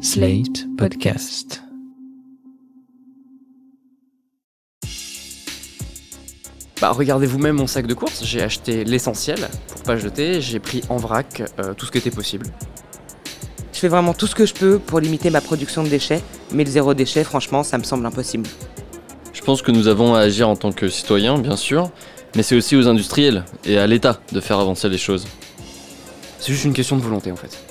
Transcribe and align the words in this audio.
Slate 0.00 0.68
Podcast. 0.76 1.60
Bah 6.80 6.92
regardez 6.92 7.26
vous-même 7.26 7.56
mon 7.56 7.66
sac 7.66 7.88
de 7.88 7.94
course, 7.94 8.22
j'ai 8.22 8.40
acheté 8.40 8.84
l'essentiel 8.84 9.48
pour 9.66 9.82
pas 9.82 9.96
jeter, 9.96 10.40
j'ai 10.40 10.60
pris 10.60 10.82
en 10.88 10.98
vrac 10.98 11.42
euh, 11.58 11.74
tout 11.74 11.84
ce 11.84 11.90
qui 11.90 11.98
était 11.98 12.12
possible. 12.12 12.46
Je 13.72 13.80
fais 13.80 13.88
vraiment 13.88 14.14
tout 14.14 14.28
ce 14.28 14.36
que 14.36 14.46
je 14.46 14.54
peux 14.54 14.78
pour 14.78 15.00
limiter 15.00 15.30
ma 15.30 15.40
production 15.40 15.82
de 15.82 15.88
déchets, 15.88 16.22
mais 16.52 16.62
le 16.62 16.70
zéro 16.70 16.94
déchet, 16.94 17.24
franchement, 17.24 17.64
ça 17.64 17.76
me 17.76 17.82
semble 17.82 18.06
impossible. 18.06 18.48
Je 19.32 19.42
pense 19.42 19.62
que 19.62 19.72
nous 19.72 19.88
avons 19.88 20.14
à 20.14 20.20
agir 20.20 20.48
en 20.48 20.54
tant 20.54 20.70
que 20.70 20.88
citoyens, 20.88 21.38
bien 21.38 21.56
sûr, 21.56 21.90
mais 22.36 22.44
c'est 22.44 22.54
aussi 22.54 22.76
aux 22.76 22.86
industriels 22.86 23.44
et 23.64 23.78
à 23.78 23.88
l'État 23.88 24.20
de 24.32 24.40
faire 24.40 24.60
avancer 24.60 24.88
les 24.88 24.98
choses. 24.98 25.26
C'est 26.38 26.52
juste 26.52 26.64
une 26.66 26.72
question 26.72 26.96
de 26.96 27.02
volonté 27.02 27.32
en 27.32 27.36
fait. 27.36 27.67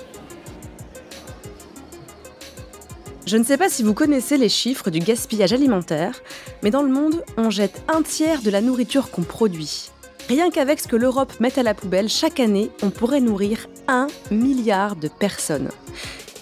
Je 3.27 3.35
ne 3.35 3.43
sais 3.43 3.57
pas 3.57 3.67
si 3.67 3.83
vous 3.83 3.93
connaissez 3.93 4.37
les 4.37 4.47
chiffres 4.47 4.89
du 4.89 4.99
gaspillage 4.99 5.51
alimentaire, 5.51 6.21
mais 6.63 6.71
dans 6.71 6.81
le 6.81 6.87
monde, 6.87 7.25
on 7.35 7.49
jette 7.49 7.81
un 7.89 8.01
tiers 8.01 8.41
de 8.41 8.49
la 8.49 8.61
nourriture 8.61 9.11
qu'on 9.11 9.23
produit. 9.23 9.89
Rien 10.29 10.49
qu'avec 10.49 10.79
ce 10.79 10.87
que 10.87 10.95
l'Europe 10.95 11.33
met 11.41 11.59
à 11.59 11.63
la 11.63 11.73
poubelle, 11.73 12.07
chaque 12.07 12.39
année, 12.39 12.71
on 12.81 12.89
pourrait 12.89 13.19
nourrir 13.19 13.67
un 13.89 14.07
milliard 14.31 14.95
de 14.95 15.09
personnes. 15.09 15.71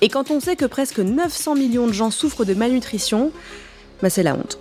Et 0.01 0.09
quand 0.09 0.29
on 0.29 0.39
sait 0.39 0.55
que 0.55 0.65
presque 0.65 0.99
900 0.99 1.55
millions 1.55 1.87
de 1.87 1.91
gens 1.91 2.11
souffrent 2.11 2.45
de 2.45 2.53
malnutrition, 2.53 3.31
bah 4.03 4.11
c'est 4.11 4.21
la 4.21 4.35
honte. 4.35 4.59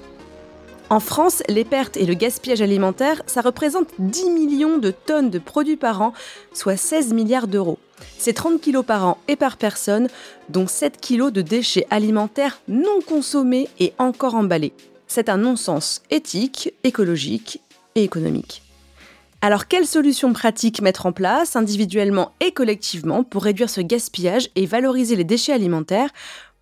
En 0.89 1.01
France, 1.01 1.43
les 1.51 1.67
pertes 1.67 1.99
et 1.99 2.07
le 2.07 2.15
gaspillage 2.15 2.63
alimentaire, 2.63 3.21
ça 3.27 3.43
représente 3.43 3.89
10 3.99 4.31
millions 4.31 4.79
de 4.79 4.93
tonnes 4.93 5.29
de 5.29 5.39
produits 5.39 5.77
par 5.77 6.01
an, 6.01 6.15
soit 6.55 6.79
16 6.79 7.13
milliards 7.13 7.49
d'euros. 7.49 7.79
C'est 8.19 8.33
30 8.33 8.61
kilos 8.61 8.85
par 8.85 9.07
an 9.07 9.19
et 9.29 9.37
par 9.37 9.57
personne, 9.57 10.09
dont 10.49 10.67
7 10.67 11.01
kilos 11.01 11.33
de 11.33 11.43
déchets 11.43 11.87
alimentaires 11.91 12.61
non 12.69 13.01
consommés 13.07 13.69
et 13.79 13.93
encore 13.99 14.35
emballés. 14.35 14.73
C'est 15.07 15.29
un 15.29 15.37
non-sens 15.37 16.03
éthique, 16.11 16.73
écologique 16.83 17.61
et 17.95 18.03
économique. 18.03 18.63
Alors 19.43 19.69
quelles 19.69 19.87
solutions 19.87 20.33
pratiques 20.33 20.81
mettre 20.81 21.05
en 21.05 21.13
place, 21.13 21.55
individuellement 21.55 22.33
et 22.41 22.53
collectivement, 22.53 23.25
pour 23.25 23.45
réduire 23.45 23.69
ce 23.69 23.83
gaspillage 23.83 24.49
et 24.57 24.65
valoriser 24.65 25.17
les 25.17 25.25
déchets 25.25 25.53
alimentaires? 25.53 26.11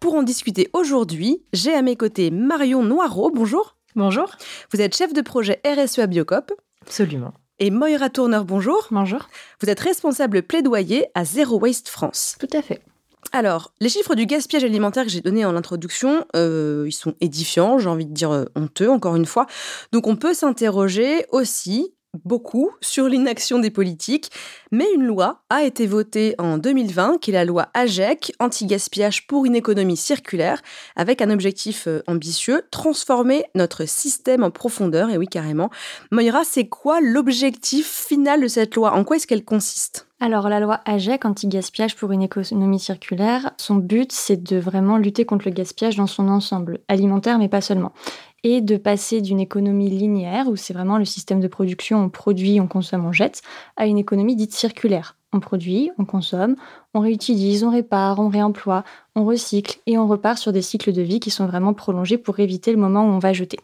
Pour 0.01 0.15
en 0.15 0.25
discuter 0.25 0.69
aujourd'hui, 0.73 1.43
j'ai 1.53 1.73
à 1.75 1.83
mes 1.83 1.95
côtés 1.95 2.33
Marion 2.33 2.83
Noireau, 2.83 3.31
bonjour. 3.31 3.77
Bonjour. 3.95 4.35
Vous 4.73 4.81
êtes 4.81 4.97
chef 4.97 5.13
de 5.13 5.21
projet 5.21 5.61
RSE 5.65 6.01
à 6.01 6.09
Biocop. 6.09 6.51
Absolument. 6.83 7.33
Et 7.65 7.71
Moira 7.71 8.11
Tourneur, 8.11 8.45
bonjour. 8.45 8.89
Bonjour. 8.91 9.29
Vous 9.61 9.71
êtes 9.71 9.79
responsable 9.79 10.43
plaidoyer 10.43 11.07
à 11.15 11.25
Zero 11.25 11.61
Waste 11.61 11.89
France. 11.89 12.35
Tout 12.41 12.49
à 12.53 12.61
fait. 12.61 12.83
Alors, 13.31 13.73
les 13.81 13.89
chiffres 13.89 14.17
du 14.17 14.27
gaspillage 14.27 14.65
alimentaire 14.65 15.05
que 15.05 15.11
j'ai 15.11 15.21
donnés 15.21 15.45
en 15.45 15.55
introduction, 15.55 16.27
euh, 16.35 16.87
ils 16.89 16.93
sont 16.93 17.15
édifiants, 17.21 17.79
j'ai 17.79 17.89
envie 17.89 18.07
de 18.07 18.13
dire 18.13 18.33
euh, 18.33 18.47
honteux, 18.57 18.91
encore 18.91 19.15
une 19.15 19.27
fois. 19.27 19.47
Donc 19.93 20.09
on 20.09 20.17
peut 20.17 20.35
s'interroger 20.35 21.25
aussi 21.31 21.95
beaucoup 22.25 22.71
sur 22.81 23.09
l'inaction 23.09 23.59
des 23.59 23.71
politiques, 23.71 24.31
mais 24.71 24.87
une 24.95 25.05
loi 25.05 25.43
a 25.51 25.63
été 25.63 25.87
votée 25.87 26.35
en 26.39 26.59
2020, 26.59 27.19
qui 27.21 27.31
est 27.31 27.35
la 27.35 27.45
loi 27.45 27.69
AGEC, 27.75 28.33
anti-gaspillage 28.39 29.27
pour 29.27 29.47
une 29.47 29.57
économie 29.57 29.97
circulaire, 29.97 30.63
avec 30.97 31.23
un 31.23 31.31
objectif 31.31 31.87
euh, 31.89 32.03
ambitieux, 32.07 32.63
transformer 32.71 33.45
notre 33.55 33.87
système 33.87 34.45
en 34.45 34.51
profondeur, 34.51 35.11
et 35.11 35.19
oui 35.19 35.27
carrément. 35.27 35.71
Moira, 36.11 36.45
c'est 36.45 36.69
quoi 36.69 37.01
l'objectif 37.01 37.87
final 37.87 38.43
de 38.43 38.49
cette 38.49 38.75
loi? 38.75 38.93
En 38.93 39.05
quoi 39.05 39.17
est-ce 39.17 39.27
qu'elle 39.27 39.45
consiste? 39.45 40.07
Alors 40.23 40.49
la 40.49 40.61
loi 40.61 40.81
AGEC, 40.85 41.25
anti-gaspillage 41.25 41.97
pour 41.97 42.13
une 42.13 42.23
économie 42.23 42.79
circulaire, 42.79 43.51
son 43.57 43.75
but 43.75 44.13
c'est 44.13 44.41
de 44.41 44.57
vraiment 44.57 44.97
lutter 44.97 45.25
contre 45.25 45.49
le 45.49 45.51
gaspillage 45.51 45.97
dans 45.97 46.07
son 46.07 46.29
ensemble, 46.29 46.79
alimentaire 46.87 47.39
mais 47.41 47.49
pas 47.49 47.61
seulement 47.61 47.93
et 48.45 48.61
de 48.61 48.77
passer 48.77 49.21
d'une 49.21 49.41
économie 49.41 49.89
linéaire, 49.89 50.49
où 50.49 50.57
c'est 50.57 50.75
vraiment 50.75 50.99
le 50.99 51.05
système 51.05 51.41
de 51.41 51.47
production, 51.47 52.03
on 52.03 52.09
produit, 52.09 52.61
on 52.61 52.67
consomme, 52.67 53.07
on 53.07 53.13
jette, 53.13 53.43
à 53.77 53.87
une 53.87 53.99
économie 53.99 54.35
dite 54.35 54.53
circulaire. 54.53 55.17
On 55.33 55.41
produit, 55.41 55.91
on 55.97 56.05
consomme, 56.05 56.57
on 56.93 57.01
réutilise, 57.01 57.63
on 57.63 57.71
répare, 57.71 58.19
on 58.19 58.29
réemploie, 58.29 58.85
on 59.15 59.25
recycle 59.25 59.79
et 59.87 59.97
on 59.97 60.09
repart 60.09 60.39
sur 60.39 60.53
des 60.53 60.61
cycles 60.61 60.93
de 60.93 61.03
vie 61.03 61.21
qui 61.21 61.31
sont 61.31 61.47
vraiment 61.47 61.73
prolongés 61.73 62.19
pour 62.19 62.41
éviter 62.41 62.73
le 62.73 62.79
moment 62.79 63.05
où 63.05 63.11
on 63.11 63.19
va 63.19 63.33
jeter. 63.33 63.61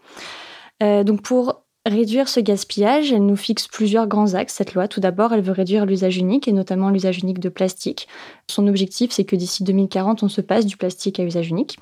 Euh, 0.83 1.03
donc 1.03 1.23
pour 1.23 1.65
réduire 1.87 2.29
ce 2.29 2.41
gaspillage, 2.41 3.13
elle 3.13 3.25
nous 3.25 3.37
fixe 3.37 3.67
plusieurs 3.69 4.07
grands 4.07 4.35
axes, 4.35 4.55
cette 4.55 4.75
loi. 4.75 4.89
Tout 4.89 5.01
d'abord, 5.01 5.33
elle 5.33 5.41
veut 5.41 5.53
réduire 5.53 5.87
l'usage 5.87 6.17
unique 6.19 6.49
et 6.49 6.53
notamment 6.53 6.91
l'usage 6.91 7.19
unique 7.19 7.41
de 7.41 7.49
plastique. 7.49 8.09
Son 8.49 8.67
objectif, 8.67 9.11
c'est 9.13 9.25
que 9.25 9.37
d'ici 9.37 9.65
2040, 9.65 10.23
on 10.23 10.29
se 10.29 10.41
passe 10.41 10.67
du 10.67 10.77
plastique 10.77 11.19
à 11.21 11.25
usage 11.25 11.49
unique. 11.49 11.79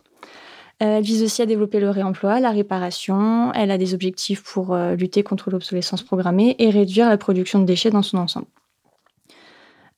Euh, 0.83 0.99
elle 0.99 1.03
vise 1.03 1.23
aussi 1.23 1.41
à 1.41 1.47
développer 1.47 1.81
le 1.81 1.91
réemploi, 1.91 2.39
la 2.41 2.51
réparation. 2.51 3.53
Elle 3.55 3.71
a 3.71 3.79
des 3.79 3.95
objectifs 3.95 4.43
pour 4.43 4.75
euh, 4.75 4.95
lutter 4.95 5.23
contre 5.23 5.51
l'obsolescence 5.51 6.03
programmée 6.03 6.55
et 6.59 6.71
réduire 6.71 7.09
la 7.09 7.17
production 7.17 7.59
de 7.59 7.65
déchets 7.65 7.91
dans 7.91 8.03
son 8.03 8.19
ensemble. 8.19 8.47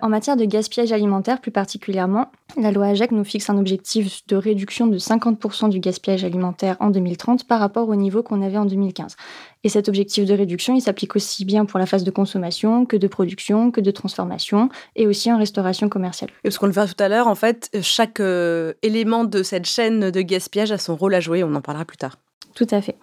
En 0.01 0.09
matière 0.09 0.37
de 0.37 0.45
gaspillage 0.45 0.93
alimentaire 0.93 1.41
plus 1.41 1.51
particulièrement, 1.51 2.31
la 2.57 2.71
loi 2.71 2.87
AGEC 2.87 3.11
nous 3.11 3.25
fixe 3.25 3.51
un 3.51 3.59
objectif 3.59 4.25
de 4.29 4.37
réduction 4.37 4.87
de 4.87 4.97
50% 4.97 5.71
du 5.71 5.81
gaspillage 5.81 6.23
alimentaire 6.23 6.77
en 6.79 6.91
2030 6.91 7.49
par 7.49 7.59
rapport 7.59 7.89
au 7.89 7.97
niveau 7.97 8.23
qu'on 8.23 8.41
avait 8.41 8.59
en 8.59 8.65
2015. 8.65 9.17
Et 9.65 9.69
cet 9.69 9.89
objectif 9.89 10.25
de 10.25 10.35
réduction, 10.35 10.77
il 10.77 10.81
s'applique 10.81 11.17
aussi 11.17 11.45
bien 11.45 11.65
pour 11.65 11.81
la 11.81 11.87
phase 11.87 12.05
de 12.05 12.13
consommation 12.13 12.87
que 12.87 12.97
de 12.97 13.09
production, 13.09 13.73
que 13.73 13.81
de 13.81 13.91
transformation 13.91 14.69
et 14.95 15.09
aussi 15.09 15.33
en 15.33 15.39
restauration 15.39 15.89
commerciale. 15.89 16.31
Et 16.31 16.43
parce 16.45 16.59
qu'on 16.59 16.67
le 16.67 16.73
verra 16.73 16.87
tout 16.87 17.03
à 17.03 17.09
l'heure, 17.09 17.27
en 17.27 17.35
fait, 17.35 17.69
chaque 17.83 18.21
euh, 18.21 18.75
élément 18.83 19.25
de 19.25 19.43
cette 19.43 19.67
chaîne 19.67 20.13
de 20.13 20.21
gaspillage 20.21 20.71
a 20.71 20.79
son 20.79 20.95
rôle 20.95 21.15
à 21.15 21.21
jouer, 21.21 21.43
on 21.43 21.53
en 21.57 21.61
parlera 21.61 21.85
plus 21.85 21.97
tard. 21.97 22.19
Tout 22.55 22.69
à 22.71 22.81
fait. 22.81 22.97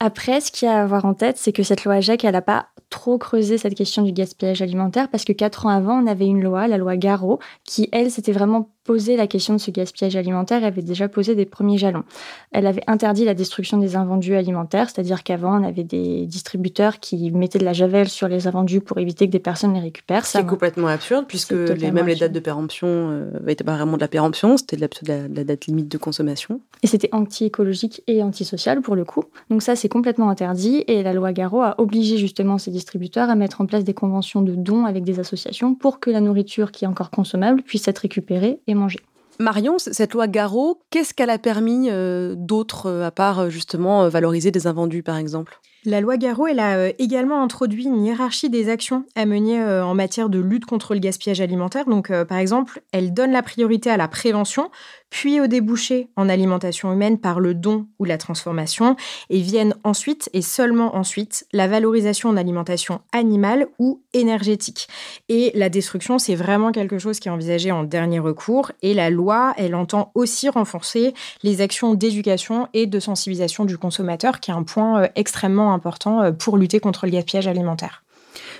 Après, 0.00 0.40
ce 0.40 0.52
qu'il 0.52 0.66
y 0.66 0.70
a 0.70 0.78
à 0.78 0.82
avoir 0.82 1.04
en 1.04 1.14
tête, 1.14 1.38
c'est 1.38 1.52
que 1.52 1.62
cette 1.62 1.84
loi 1.84 1.94
AGEC, 1.94 2.24
elle 2.24 2.32
n'a 2.32 2.42
pas 2.42 2.68
trop 2.90 3.18
creusé 3.18 3.58
cette 3.58 3.74
question 3.74 4.02
du 4.02 4.12
gaspillage 4.12 4.62
alimentaire 4.62 5.08
parce 5.10 5.24
que 5.24 5.32
quatre 5.32 5.66
ans 5.66 5.70
avant, 5.70 6.02
on 6.02 6.06
avait 6.06 6.26
une 6.26 6.42
loi, 6.42 6.68
la 6.68 6.78
loi 6.78 6.96
Garot, 6.96 7.38
qui, 7.64 7.88
elle, 7.92 8.10
s'était 8.10 8.32
vraiment 8.32 8.70
posé 8.88 9.18
la 9.18 9.26
question 9.26 9.52
de 9.52 9.58
ce 9.58 9.70
gaspillage 9.70 10.16
alimentaire 10.16 10.62
et 10.62 10.66
avait 10.66 10.80
déjà 10.80 11.08
posé 11.08 11.34
des 11.34 11.44
premiers 11.44 11.76
jalons. 11.76 12.04
Elle 12.52 12.66
avait 12.66 12.82
interdit 12.86 13.26
la 13.26 13.34
destruction 13.34 13.76
des 13.76 13.96
invendus 13.96 14.34
alimentaires, 14.34 14.88
c'est-à-dire 14.88 15.24
qu'avant, 15.24 15.60
on 15.60 15.62
avait 15.62 15.84
des 15.84 16.24
distributeurs 16.24 16.98
qui 16.98 17.30
mettaient 17.30 17.58
de 17.58 17.66
la 17.66 17.74
javel 17.74 18.08
sur 18.08 18.28
les 18.28 18.46
invendus 18.46 18.80
pour 18.80 18.96
éviter 18.96 19.26
que 19.26 19.32
des 19.32 19.40
personnes 19.40 19.74
les 19.74 19.80
récupèrent. 19.80 20.24
C'est 20.24 20.46
complètement 20.46 20.86
absurde, 20.86 21.26
puisque 21.28 21.52
les, 21.52 21.90
même 21.90 22.06
les 22.06 22.16
dates 22.16 22.32
de 22.32 22.40
péremption 22.40 23.28
n'étaient 23.44 23.62
euh, 23.62 23.66
pas 23.66 23.76
vraiment 23.76 23.96
de 23.96 24.00
la 24.00 24.08
péremption, 24.08 24.56
c'était 24.56 24.78
de, 24.78 24.88
de, 25.02 25.36
la 25.36 25.44
date 25.44 25.66
limite 25.66 25.88
de 25.88 25.98
consommation. 25.98 26.62
Et 26.82 26.86
c'était 26.86 27.10
anti-écologique 27.12 28.02
et 28.06 28.22
antisocial 28.22 28.80
pour 28.80 28.96
le 28.96 29.04
coup. 29.04 29.24
Donc 29.50 29.60
ça, 29.60 29.76
c'est 29.76 29.90
complètement 29.90 30.30
interdit 30.30 30.84
et 30.86 31.02
la 31.02 31.12
loi 31.12 31.34
Garot 31.34 31.60
a 31.60 31.74
obligé 31.78 32.16
justement 32.16 32.56
ces 32.56 32.77
distributeurs 32.78 33.28
à 33.28 33.34
mettre 33.34 33.60
en 33.60 33.66
place 33.66 33.84
des 33.84 33.94
conventions 33.94 34.42
de 34.42 34.54
dons 34.54 34.84
avec 34.84 35.04
des 35.04 35.20
associations 35.20 35.74
pour 35.74 36.00
que 36.00 36.10
la 36.10 36.20
nourriture 36.20 36.72
qui 36.72 36.84
est 36.84 36.88
encore 36.88 37.10
consommable 37.10 37.62
puisse 37.62 37.88
être 37.88 37.98
récupérée 37.98 38.60
et 38.66 38.74
manger. 38.74 39.00
Marion, 39.40 39.78
cette 39.78 40.14
loi 40.14 40.26
Garot, 40.26 40.80
qu'est-ce 40.90 41.14
qu'elle 41.14 41.30
a 41.30 41.38
permis 41.38 41.88
euh, 41.90 42.34
d'autre, 42.36 42.86
euh, 42.86 43.06
à 43.06 43.12
part 43.12 43.38
euh, 43.38 43.50
justement 43.50 44.08
valoriser 44.08 44.50
des 44.50 44.66
invendus, 44.66 45.04
par 45.04 45.16
exemple? 45.16 45.60
La 45.84 46.00
loi 46.00 46.16
Garot, 46.16 46.48
elle 46.48 46.58
a 46.58 46.88
également 46.98 47.40
introduit 47.40 47.84
une 47.84 48.04
hiérarchie 48.04 48.50
des 48.50 48.68
actions 48.68 49.04
à 49.14 49.26
mener 49.26 49.62
en 49.62 49.94
matière 49.94 50.28
de 50.28 50.40
lutte 50.40 50.66
contre 50.66 50.92
le 50.92 51.00
gaspillage 51.00 51.40
alimentaire. 51.40 51.84
Donc, 51.86 52.12
par 52.24 52.38
exemple, 52.38 52.82
elle 52.90 53.14
donne 53.14 53.30
la 53.30 53.42
priorité 53.42 53.88
à 53.88 53.96
la 53.96 54.08
prévention, 54.08 54.70
puis 55.10 55.40
au 55.40 55.46
débouché 55.46 56.08
en 56.16 56.28
alimentation 56.28 56.92
humaine 56.92 57.18
par 57.18 57.40
le 57.40 57.54
don 57.54 57.86
ou 57.98 58.04
la 58.04 58.18
transformation, 58.18 58.96
et 59.30 59.40
viennent 59.40 59.74
ensuite, 59.84 60.28
et 60.32 60.42
seulement 60.42 60.96
ensuite, 60.96 61.46
la 61.52 61.66
valorisation 61.66 62.28
en 62.28 62.36
alimentation 62.36 63.00
animale 63.12 63.66
ou 63.78 64.02
énergétique. 64.12 64.88
Et 65.28 65.52
la 65.54 65.68
destruction, 65.68 66.18
c'est 66.18 66.34
vraiment 66.34 66.72
quelque 66.72 66.98
chose 66.98 67.20
qui 67.20 67.28
est 67.28 67.32
envisagé 67.32 67.72
en 67.72 67.84
dernier 67.84 68.18
recours, 68.18 68.72
et 68.82 68.94
la 68.94 69.10
loi, 69.10 69.54
elle 69.56 69.74
entend 69.74 70.10
aussi 70.14 70.48
renforcer 70.48 71.14
les 71.42 71.60
actions 71.60 71.94
d'éducation 71.94 72.68
et 72.74 72.86
de 72.86 73.00
sensibilisation 73.00 73.64
du 73.64 73.78
consommateur, 73.78 74.40
qui 74.40 74.50
est 74.50 74.54
un 74.54 74.62
point 74.62 75.02
euh, 75.02 75.08
extrêmement 75.14 75.72
important 75.72 76.22
euh, 76.22 76.32
pour 76.32 76.56
lutter 76.56 76.80
contre 76.80 77.06
le 77.06 77.12
gaspillage 77.12 77.46
alimentaire. 77.46 78.04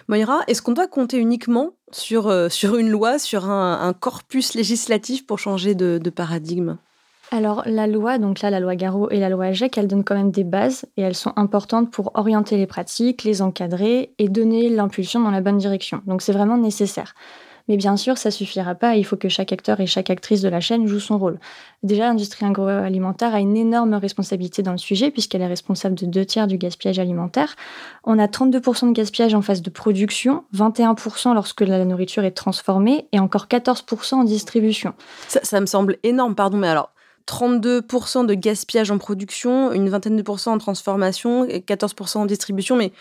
Moira, 0.08 0.40
est-ce 0.46 0.62
qu'on 0.62 0.72
doit 0.72 0.87
compter 0.87 1.19
uniquement 1.19 1.72
sur, 1.90 2.28
euh, 2.28 2.49
une 2.49 2.88
loi, 2.88 3.19
sur 3.19 3.50
un, 3.50 3.93
corpus 3.93 4.55
législatif 4.55 5.26
pour 5.26 5.38
changer 5.38 5.75
de, 5.75 6.10
paradigme? 6.10 6.78
Alors 7.31 7.62
la 7.66 7.87
loi, 7.87 8.16
donc 8.16 8.40
là 8.40 8.49
la 8.49 8.58
loi 8.58 8.75
Garot 8.75 9.10
et 9.10 9.20
la 9.20 9.28
loi 9.28 9.46
AGEC, 9.46 9.76
elles 9.76 9.87
donnent 9.87 10.05
quand 10.05 10.14
même 10.14 10.31
des 10.31 10.44
bases 10.44 10.87
et 10.96 11.02
elles 11.02 11.14
sont 11.14 11.34
importantes 11.37 11.90
pour 11.90 12.12
orienter 12.14 12.56
les 12.56 12.66
pratiques, 12.66 13.22
les 13.22 13.43
encadrer 13.43 14.14
et 14.19 14.31
donner 14.31 14.70
l'impulsion 14.70 15.20
dans 15.20 15.31
la 15.31 15.43
bonne 15.43 15.58
direction. 15.58 16.00
Donc 16.06 16.22
c'est 16.22 16.32
vraiment 16.32 16.56
nécessaire. 16.56 17.14
Mais 17.69 17.76
bien 17.76 17.97
sûr, 17.97 18.17
ça 18.17 18.31
suffira 18.31 18.75
pas. 18.75 18.97
Il 18.97 19.05
faut 19.05 19.17
que 19.17 19.29
chaque 19.29 19.53
acteur 19.53 19.81
et 19.81 19.87
chaque 19.87 20.11
actrice 20.11 20.41
de 20.41 20.49
la 20.49 20.61
chaîne 20.61 20.87
joue 20.87 21.00
son 21.00 21.19
rôle. 21.19 21.38
Déjà, 21.82 22.05
l'industrie 22.05 22.47
agroalimentaire 22.47 23.35
a 23.35 23.41
une 23.41 23.56
énorme 23.56 23.94
responsabilité 23.94 24.62
dans 24.62 24.73
le 24.73 24.79
sujet 24.79 25.11
puisqu'elle 25.11 25.43
est 25.43 25.47
responsable 25.47 25.94
de 25.94 26.06
deux 26.06 26.25
tiers 26.25 26.47
du 26.47 26.56
gaspillage 26.56 26.99
alimentaire. 26.99 27.56
On 28.05 28.19
a 28.19 28.26
32% 28.26 28.88
de 28.88 28.93
gaspillage 28.93 29.35
en 29.35 29.43
phase 29.43 29.62
de 29.62 29.70
production, 29.70 30.44
21% 30.55 31.35
lorsque 31.35 31.61
la 31.61 31.85
nourriture 31.85 32.25
est 32.25 32.32
transformée 32.32 33.06
et 33.12 33.20
encore 33.20 33.47
14% 33.47 34.15
en 34.15 34.25
distribution. 34.25 34.94
Ça, 35.29 35.61
me 35.61 35.67
semble 35.67 35.99
énorme, 36.03 36.35
pardon, 36.35 36.56
mais 36.56 36.69
alors 36.69 36.91
32% 37.26 38.25
de 38.25 38.35
gaspillage 38.35 38.91
en 38.91 38.97
production, 38.97 39.73
une 39.73 39.91
vingtaine 39.91 40.17
de 40.17 40.23
pourcents 40.23 40.55
en 40.55 40.59
transformation 40.59 41.44
et 41.44 41.61
14% 41.61 42.19
en 42.19 42.26
distribution, 42.26 42.76
mais 42.76 42.93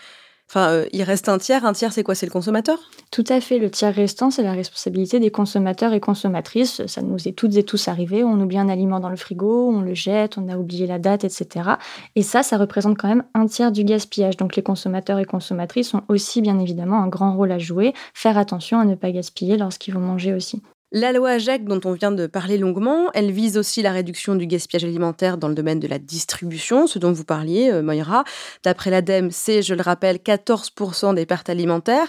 Enfin, 0.50 0.70
euh, 0.70 0.86
il 0.92 1.02
reste 1.02 1.28
un 1.28 1.36
tiers. 1.36 1.66
Un 1.66 1.74
tiers, 1.74 1.92
c'est 1.92 2.02
quoi? 2.02 2.14
C'est 2.14 2.24
le 2.24 2.32
consommateur? 2.32 2.78
Tout 3.10 3.24
à 3.28 3.40
fait. 3.40 3.58
Le 3.58 3.70
tiers 3.70 3.94
restant, 3.94 4.30
c'est 4.30 4.42
la 4.42 4.52
responsabilité 4.52 5.20
des 5.20 5.30
consommateurs 5.30 5.92
et 5.92 6.00
consommatrices. 6.00 6.86
Ça 6.86 7.02
nous 7.02 7.28
est 7.28 7.32
toutes 7.32 7.56
et 7.56 7.64
tous 7.64 7.88
arrivé. 7.88 8.24
On 8.24 8.40
oublie 8.40 8.58
un 8.58 8.70
aliment 8.70 8.98
dans 8.98 9.10
le 9.10 9.16
frigo, 9.16 9.70
on 9.70 9.82
le 9.82 9.92
jette, 9.92 10.38
on 10.38 10.48
a 10.48 10.56
oublié 10.56 10.86
la 10.86 10.98
date, 10.98 11.24
etc. 11.24 11.70
Et 12.16 12.22
ça, 12.22 12.42
ça 12.42 12.56
représente 12.56 12.96
quand 12.96 13.08
même 13.08 13.24
un 13.34 13.46
tiers 13.46 13.72
du 13.72 13.84
gaspillage. 13.84 14.38
Donc 14.38 14.56
les 14.56 14.62
consommateurs 14.62 15.18
et 15.18 15.26
consommatrices 15.26 15.92
ont 15.92 16.02
aussi, 16.08 16.40
bien 16.40 16.58
évidemment, 16.58 17.02
un 17.02 17.08
grand 17.08 17.36
rôle 17.36 17.52
à 17.52 17.58
jouer. 17.58 17.92
Faire 18.14 18.38
attention 18.38 18.80
à 18.80 18.86
ne 18.86 18.94
pas 18.94 19.10
gaspiller 19.10 19.58
lorsqu'ils 19.58 19.92
vont 19.92 20.00
manger 20.00 20.32
aussi. 20.32 20.62
La 20.90 21.12
loi 21.12 21.32
AGEC, 21.32 21.66
dont 21.66 21.80
on 21.84 21.92
vient 21.92 22.12
de 22.12 22.26
parler 22.26 22.56
longuement, 22.56 23.10
elle 23.12 23.30
vise 23.30 23.58
aussi 23.58 23.82
la 23.82 23.92
réduction 23.92 24.36
du 24.36 24.46
gaspillage 24.46 24.84
alimentaire 24.84 25.36
dans 25.36 25.48
le 25.48 25.54
domaine 25.54 25.80
de 25.80 25.86
la 25.86 25.98
distribution, 25.98 26.86
ce 26.86 26.98
dont 26.98 27.12
vous 27.12 27.24
parliez, 27.24 27.70
euh, 27.70 27.82
Moira. 27.82 28.24
D'après 28.62 28.90
l'ADEME, 28.90 29.30
c'est, 29.30 29.60
je 29.60 29.74
le 29.74 29.82
rappelle, 29.82 30.16
14% 30.16 31.14
des 31.14 31.26
pertes 31.26 31.50
alimentaires. 31.50 32.08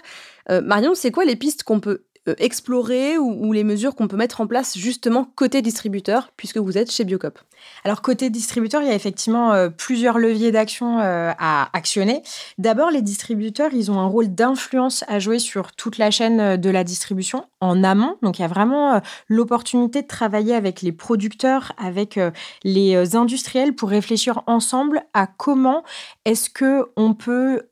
Euh, 0.49 0.61
Marion, 0.61 0.95
c'est 0.95 1.11
quoi 1.11 1.25
les 1.25 1.35
pistes 1.35 1.63
qu'on 1.63 1.81
peut 1.81 2.03
explorer 2.37 3.17
ou, 3.17 3.53
les 3.53 3.63
mesures 3.63 3.95
qu'on 3.95 4.07
peut 4.07 4.17
mettre 4.17 4.41
en 4.41 4.47
place 4.47 4.77
justement 4.77 5.27
côté 5.35 5.61
distributeur, 5.61 6.31
puisque 6.37 6.57
vous 6.57 6.77
êtes 6.77 6.91
chez 6.91 7.03
Biocop 7.03 7.39
Alors 7.83 8.01
côté 8.01 8.29
distributeur, 8.29 8.81
il 8.81 8.87
y 8.87 8.91
a 8.91 8.95
effectivement 8.95 9.53
euh, 9.53 9.69
plusieurs 9.69 10.19
leviers 10.19 10.51
d'action 10.51 10.99
euh, 10.99 11.31
à 11.39 11.69
actionner. 11.73 12.21
D'abord, 12.57 12.91
les 12.91 13.01
distributeurs, 13.01 13.71
ils 13.73 13.91
ont 13.91 13.99
un 13.99 14.05
rôle 14.05 14.33
d'influence 14.33 15.03
à 15.07 15.19
jouer 15.19 15.39
sur 15.39 15.71
toute 15.73 15.97
la 15.97 16.11
chaîne 16.11 16.57
de 16.57 16.69
la 16.69 16.83
distribution 16.83 17.45
en 17.61 17.83
amont. 17.83 18.17
Donc 18.21 18.39
il 18.39 18.41
y 18.43 18.45
a 18.45 18.49
vraiment 18.49 19.01
l'opportunité 19.27 20.01
de 20.01 20.07
travailler 20.07 20.55
avec 20.55 20.81
les 20.81 20.91
producteurs, 20.91 21.73
avec 21.77 22.19
les 22.63 23.15
industriels 23.15 23.75
pour 23.75 23.89
réfléchir 23.89 24.43
ensemble 24.47 25.03
à 25.13 25.27
comment 25.27 25.83
est-ce 26.25 26.49
que 26.49 26.89
on 26.95 27.13
peut 27.13 27.63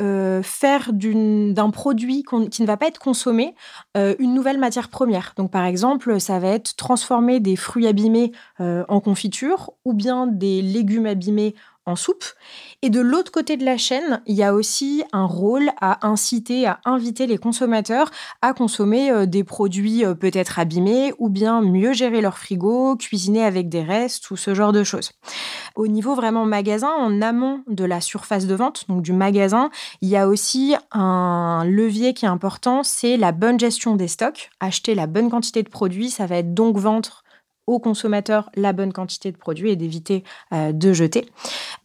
faire 0.44 0.92
d'un 0.94 1.70
produit 1.70 2.24
qui 2.52 2.62
ne 2.62 2.68
va 2.68 2.78
pas 2.78 2.88
être 2.88 3.00
consommé 3.00 3.56
une 3.96 4.34
nouvelle 4.34 4.47
matière 4.56 4.88
première. 4.88 5.34
Donc, 5.36 5.52
par 5.52 5.66
exemple, 5.66 6.20
ça 6.22 6.40
va 6.40 6.48
être 6.48 6.76
transformer 6.78 7.42
des 7.42 7.58
fruits 7.58 7.88
abîmés 7.88 8.32
euh, 8.62 8.86
en 8.88 9.02
confiture 9.02 9.72
ou 9.84 9.94
bien 9.94 10.28
des 10.28 10.62
légumes 10.62 11.06
abîmés 11.06 11.56
soupe. 11.96 12.26
Et 12.82 12.90
de 12.90 13.00
l'autre 13.00 13.32
côté 13.32 13.58
de 13.58 13.66
la 13.66 13.78
chaîne, 13.78 14.22
il 14.28 14.36
y 14.36 14.44
a 14.44 14.54
aussi 14.54 15.04
un 15.14 15.26
rôle 15.26 15.72
à 15.82 16.08
inciter, 16.08 16.68
à 16.68 16.80
inviter 16.86 17.26
les 17.26 17.38
consommateurs 17.38 18.12
à 18.42 18.54
consommer 18.54 19.12
euh, 19.12 19.26
des 19.26 19.44
produits 19.44 20.06
euh, 20.06 20.14
peut-être 20.14 20.60
abîmés 20.60 21.14
ou 21.18 21.30
bien 21.30 21.62
mieux 21.62 21.94
gérer 21.94 22.22
leur 22.22 22.38
frigo, 22.38 22.96
cuisiner 22.96 23.44
avec 23.44 23.70
des 23.70 23.82
restes 23.82 24.30
ou 24.32 24.38
ce 24.38 24.54
genre 24.54 24.72
de 24.72 24.84
choses. 24.84 25.12
Au 25.76 25.88
niveau 25.88 26.16
vraiment 26.16 26.46
magasin, 26.46 26.90
en 26.90 27.22
amont 27.22 27.64
de 27.68 27.86
la 27.86 28.02
surface 28.02 28.48
de 28.48 28.56
vente, 28.56 28.86
donc 28.90 29.02
du 29.02 29.14
magasin, 29.14 29.70
il 30.02 30.10
y 30.10 30.18
a 30.18 30.28
aussi 30.28 30.76
un 30.92 31.64
levier 31.66 32.14
qui 32.14 32.26
est 32.26 32.30
important, 32.30 32.84
c'est 32.84 33.18
la 33.18 33.32
bonne 33.32 33.60
gestion 33.60 33.96
des 33.96 34.08
stocks. 34.08 34.50
Acheter 34.60 34.96
la 34.96 35.08
bonne 35.08 35.30
quantité 35.30 35.64
de 35.64 35.70
produits, 35.70 36.10
ça 36.10 36.26
va 36.26 36.38
être 36.38 36.54
donc 36.54 36.78
vendre 36.78 37.24
aux 37.68 37.80
consommateurs 37.80 38.50
la 38.56 38.74
bonne 38.74 38.94
quantité 38.94 39.32
de 39.32 39.38
produits 39.38 39.70
et 39.70 39.76
d'éviter 39.76 40.24
euh, 40.54 40.72
de 40.72 40.94
jeter. 40.94 41.26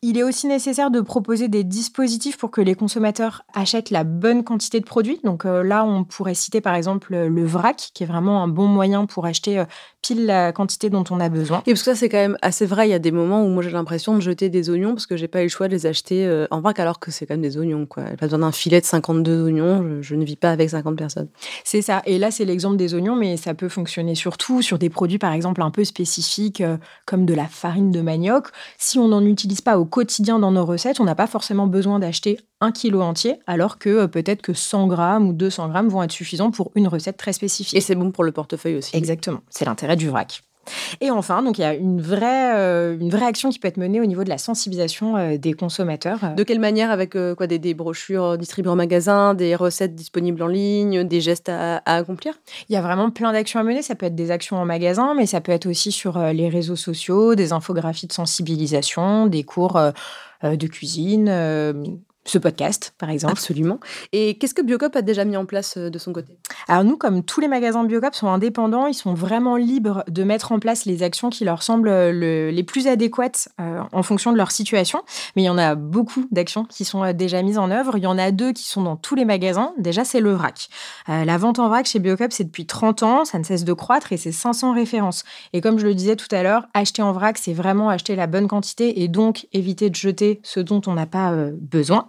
Il 0.00 0.17
est 0.17 0.23
aussi 0.23 0.46
nécessaire 0.46 0.90
de 0.90 1.00
proposer 1.00 1.49
des 1.49 1.64
dispositifs 1.64 2.38
pour 2.38 2.50
que 2.50 2.61
les 2.61 2.75
consommateurs 2.75 3.43
achètent 3.52 3.90
la 3.90 4.05
bonne 4.05 4.44
quantité 4.44 4.81
de 4.81 4.84
produits. 4.84 5.20
Donc 5.25 5.44
euh, 5.44 5.62
là, 5.62 5.84
on 5.84 6.05
pourrait 6.05 6.34
citer 6.34 6.61
par 6.61 6.75
exemple 6.75 7.14
le 7.14 7.44
vrac, 7.44 7.90
qui 7.94 8.05
est 8.05 8.06
vraiment 8.06 8.43
un 8.43 8.49
bon 8.49 8.67
moyen 8.67 9.06
pour 9.06 9.26
acheter 9.26 9.58
euh, 9.58 9.64
pile 10.00 10.26
la 10.26 10.52
quantité 10.52 10.88
dont 10.88 11.05
on 11.11 11.20
a 11.20 11.29
besoin. 11.29 11.62
Et 11.67 11.73
parce 11.73 11.82
que 11.82 11.93
ça, 11.93 11.96
c'est 11.96 12.08
quand 12.08 12.17
même 12.17 12.38
assez 12.43 12.64
vrai. 12.64 12.88
Il 12.88 12.90
y 12.90 12.94
a 12.94 13.00
des 13.00 13.12
moments 13.12 13.44
où 13.44 13.49
moi 13.49 13.62
j'ai 13.62 13.70
l'impression 13.70 14.14
de 14.14 14.20
jeter 14.20 14.49
des 14.49 14.70
oignons 14.70 14.94
parce 14.94 15.06
que 15.06 15.17
j'ai 15.17 15.28
pas 15.28 15.40
eu 15.40 15.44
le 15.44 15.49
choix 15.49 15.69
de 15.69 15.73
les 15.73 15.87
acheter 15.87 16.46
en 16.50 16.61
vrac 16.61 16.78
alors 16.78 17.00
que 17.00 17.11
c'est 17.11 17.26
quand 17.26 17.35
même 17.35 17.43
des 17.43 17.58
oignons. 17.58 17.87
Quoi. 17.87 18.05
Pas 18.19 18.26
besoin 18.26 18.40
d'un 18.40 18.52
filet 18.52 18.81
de 18.81 18.87
52 18.87 19.43
oignons. 19.43 19.82
Je, 19.82 20.02
je, 20.02 20.14
ne 20.14 20.25
vis 20.25 20.37
pas 20.37 20.50
avec 20.50 20.70
50 20.70 20.96
personnes. 20.96 21.28
C'est 21.64 21.82
ça. 21.82 22.02
Et 22.06 22.19
là, 22.19 22.31
c'est 22.31 22.44
l'exemple 22.44 22.76
des 22.76 22.94
oignons, 22.94 23.17
mais 23.17 23.37
ça 23.37 23.55
peut 23.55 23.69
fonctionner 23.69 24.14
surtout 24.14 24.62
sur 24.62 24.78
des 24.78 24.90
produits, 24.90 25.19
par 25.19 25.32
exemple, 25.32 25.62
un 25.62 25.71
peu 25.72 25.84
spécifiques 25.84 26.60
euh, 26.60 26.76
comme 27.06 27.26
de 27.26 27.34
la 27.34 27.46
farine 27.46 27.90
de 27.90 28.00
manioc. 28.00 28.46
Si 28.78 29.00
on 29.00 29.08
n'en 29.08 29.24
utilise 29.24 29.60
pas 29.60 29.78
au 29.78 29.84
quotidien 29.84 30.38
dans 30.38 30.52
nos 30.52 30.64
recettes, 30.64 31.00
on 31.00 31.04
n'a 31.04 31.16
pas 31.16 31.26
forcément 31.26 31.66
besoin 31.66 31.98
d'acheter 31.98 32.38
un 32.60 32.70
kilo 32.70 33.02
entier, 33.02 33.40
alors 33.48 33.78
que 33.78 33.88
euh, 33.88 34.06
peut-être 34.06 34.42
que 34.42 34.54
100 34.54 34.86
grammes 34.86 35.28
ou 35.28 35.32
200 35.32 35.70
grammes 35.70 35.88
vont 35.88 36.04
être 36.04 36.12
suffisants 36.12 36.52
pour 36.52 36.70
une 36.76 36.86
recette 36.86 37.16
très 37.16 37.32
spécifique. 37.32 37.76
Et 37.76 37.80
c'est 37.80 37.96
bon 37.96 38.12
pour 38.12 38.22
le 38.22 38.30
portefeuille 38.30 38.76
aussi. 38.76 38.96
Exactement, 38.96 39.40
c'est 39.50 39.64
l'intérêt 39.64 39.96
du 39.96 40.08
vrac. 40.08 40.42
Et 41.00 41.11
enfin, 41.11 41.43
donc 41.43 41.59
il 41.59 41.62
y 41.62 41.64
a 41.64 41.75
une 41.75 42.00
vraie, 42.00 42.55
euh, 42.55 42.97
une 42.99 43.11
vraie 43.11 43.26
action 43.26 43.50
qui 43.50 43.59
peut 43.59 43.69
être 43.69 43.76
menée 43.76 44.00
au 44.00 44.06
niveau 44.06 44.25
de 44.25 44.29
la 44.29 44.38
sensibilisation 44.38 45.17
euh, 45.17 45.37
des 45.37 45.53
consommateurs. 45.53 46.35
De 46.37 46.43
quelle 46.43 46.61
manière 46.61 46.91
Avec 46.91 47.17
euh, 47.17 47.35
quoi 47.35 47.47
des, 47.47 47.75
brochures 47.75 48.38
distribuées 48.38 48.70
en 48.70 48.76
magasin, 48.76 49.35
des 49.35 49.56
recettes 49.56 49.94
disponibles 49.94 50.43
en 50.43 50.47
ligne, 50.47 51.05
des 51.05 51.20
gestes 51.20 51.49
à, 51.49 51.79
à 51.79 51.97
accomplir? 51.97 52.35
Il 52.69 52.75
y 52.75 52.76
a 52.76 52.82
vraiment 52.82 53.11
plein 53.11 53.32
d'actions 53.32 53.61
à 53.61 53.62
mener. 53.62 53.82
Ça 53.82 53.94
peut 53.94 54.06
être 54.06 54.14
des 54.14 54.31
actions 54.31 54.56
en 54.56 54.64
magasin, 54.64 55.14
mais 55.14 55.26
ça 55.26 55.41
peut 55.41 55.53
être 55.53 55.67
aussi 55.67 55.91
sur 55.91 56.19
les 56.19 56.49
réseaux 56.49 56.76
sociaux, 56.76 57.35
des 57.35 57.53
infographies 57.53 58.06
de 58.06 58.12
sensibilisation, 58.12 59.26
des 59.26 59.43
cours 59.43 59.81
de 60.43 60.67
cuisine, 60.67 61.29
ce 62.24 62.38
podcast, 62.38 62.94
par 62.98 63.10
exemple. 63.10 63.32
Absolument. 63.32 63.80
Et 64.12 64.38
qu'est-ce 64.38 64.54
que 64.54 64.62
Biocop 64.62 64.94
a 64.94 65.02
déjà 65.02 65.24
mis 65.24 65.36
en 65.36 65.44
place 65.44 65.76
euh, 65.76 65.90
de 65.90 65.98
son 65.98 66.12
côté? 66.12 66.38
Alors 66.69 66.84
nous, 66.84 66.96
comme 66.96 67.24
tous 67.24 67.40
les 67.40 67.48
magasins 67.48 67.82
Biocop 67.82 68.14
sont 68.14 68.28
indépendants, 68.28 68.86
ils 68.86 68.94
sont 68.94 69.14
vraiment 69.14 69.56
libres 69.56 70.04
de 70.08 70.22
mettre 70.22 70.52
en 70.52 70.60
place 70.60 70.84
les 70.84 71.02
actions 71.02 71.30
qui 71.30 71.44
leur 71.44 71.62
semblent 71.64 71.88
euh, 71.88 72.50
les 72.50 72.62
plus 72.62 72.86
adéquates 72.86 73.48
euh, 73.60 73.82
en 73.90 74.02
fonction 74.04 74.30
de 74.30 74.36
leur 74.36 74.52
situation. 74.52 75.02
Mais 75.34 75.42
il 75.42 75.46
y 75.46 75.50
en 75.50 75.58
a 75.58 75.74
beaucoup 75.74 76.26
d'actions 76.30 76.64
qui 76.64 76.84
sont 76.84 77.12
déjà 77.12 77.42
mises 77.42 77.58
en 77.58 77.70
œuvre. 77.72 77.96
Il 77.96 78.04
y 78.04 78.06
en 78.06 78.19
a 78.19 78.30
deux 78.30 78.52
qui 78.52 78.64
sont 78.64 78.82
dans 78.82 78.96
tous 78.96 79.16
les 79.16 79.25
magasins. 79.25 79.72
Déjà, 79.78 80.04
c'est 80.04 80.20
le 80.20 80.32
vrac. 80.32 80.68
la 81.08 81.38
vente 81.38 81.58
en 81.58 81.68
vrac 81.68 81.86
chez 81.86 81.98
Biocop, 81.98 82.32
c'est 82.32 82.44
depuis 82.44 82.66
30 82.66 83.02
ans, 83.02 83.25
ça 83.25 83.38
ne 83.38 83.44
cesse 83.44 83.64
de 83.64 83.72
croître 83.72 84.12
et 84.12 84.16
c'est 84.16 84.32
500 84.32 84.75
références. 84.75 85.25
Et 85.52 85.60
comme 85.60 85.78
je 85.78 85.86
le 85.86 85.94
disais 85.94 86.16
tout 86.16 86.32
à 86.32 86.42
l'heure, 86.42 86.66
acheter 86.75 87.02
en 87.02 87.12
vrac, 87.12 87.38
c'est 87.38 87.52
vraiment 87.52 87.88
acheter 87.88 88.14
la 88.14 88.26
bonne 88.26 88.46
quantité 88.46 89.02
et 89.02 89.08
donc 89.08 89.48
éviter 89.52 89.90
de 89.90 89.96
jeter 89.96 90.40
ce 90.44 90.60
dont 90.60 90.80
on 90.86 90.94
n'a 90.94 91.06
pas 91.06 91.32
besoin 91.60 92.08